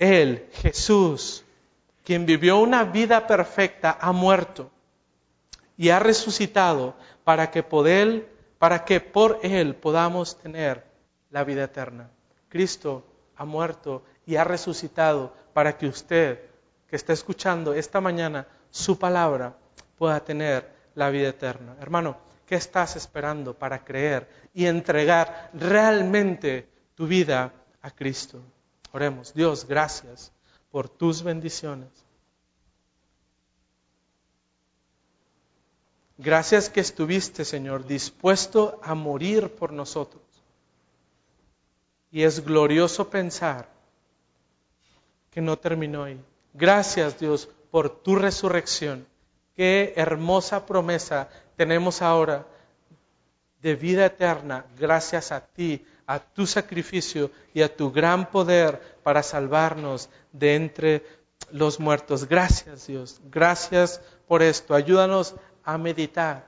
[0.00, 1.44] Él, Jesús,
[2.04, 4.70] quien vivió una vida perfecta, ha muerto
[5.76, 10.84] y ha resucitado para que poder para que por Él podamos tener
[11.30, 12.10] la vida eterna.
[12.48, 13.04] Cristo
[13.36, 16.40] ha muerto y ha resucitado para que usted,
[16.88, 19.56] que está escuchando esta mañana su palabra,
[19.96, 21.76] pueda tener la vida eterna.
[21.80, 27.52] Hermano, ¿qué estás esperando para creer y entregar realmente tu vida
[27.82, 28.40] a Cristo?
[28.92, 30.32] Oremos, Dios, gracias
[30.70, 32.03] por tus bendiciones.
[36.16, 40.22] Gracias que estuviste, Señor, dispuesto a morir por nosotros.
[42.10, 43.68] Y es glorioso pensar
[45.30, 46.20] que no terminó ahí.
[46.52, 49.06] Gracias, Dios, por tu resurrección.
[49.56, 52.46] Qué hermosa promesa tenemos ahora
[53.60, 59.22] de vida eterna gracias a ti, a tu sacrificio y a tu gran poder para
[59.22, 61.02] salvarnos de entre
[61.50, 62.28] los muertos.
[62.28, 64.74] Gracias Dios, gracias por esto.
[64.74, 65.34] Ayúdanos
[65.64, 66.46] a meditar,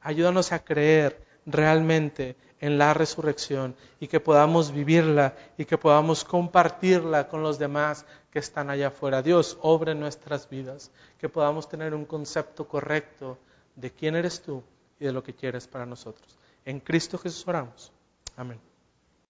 [0.00, 7.28] ayúdanos a creer realmente en la resurrección y que podamos vivirla y que podamos compartirla
[7.28, 9.22] con los demás que están allá afuera.
[9.22, 13.38] Dios, obra en nuestras vidas, que podamos tener un concepto correcto
[13.76, 14.62] de quién eres tú
[14.98, 16.38] y de lo que quieres para nosotros.
[16.64, 17.92] En Cristo Jesús oramos.
[18.36, 18.73] Amén.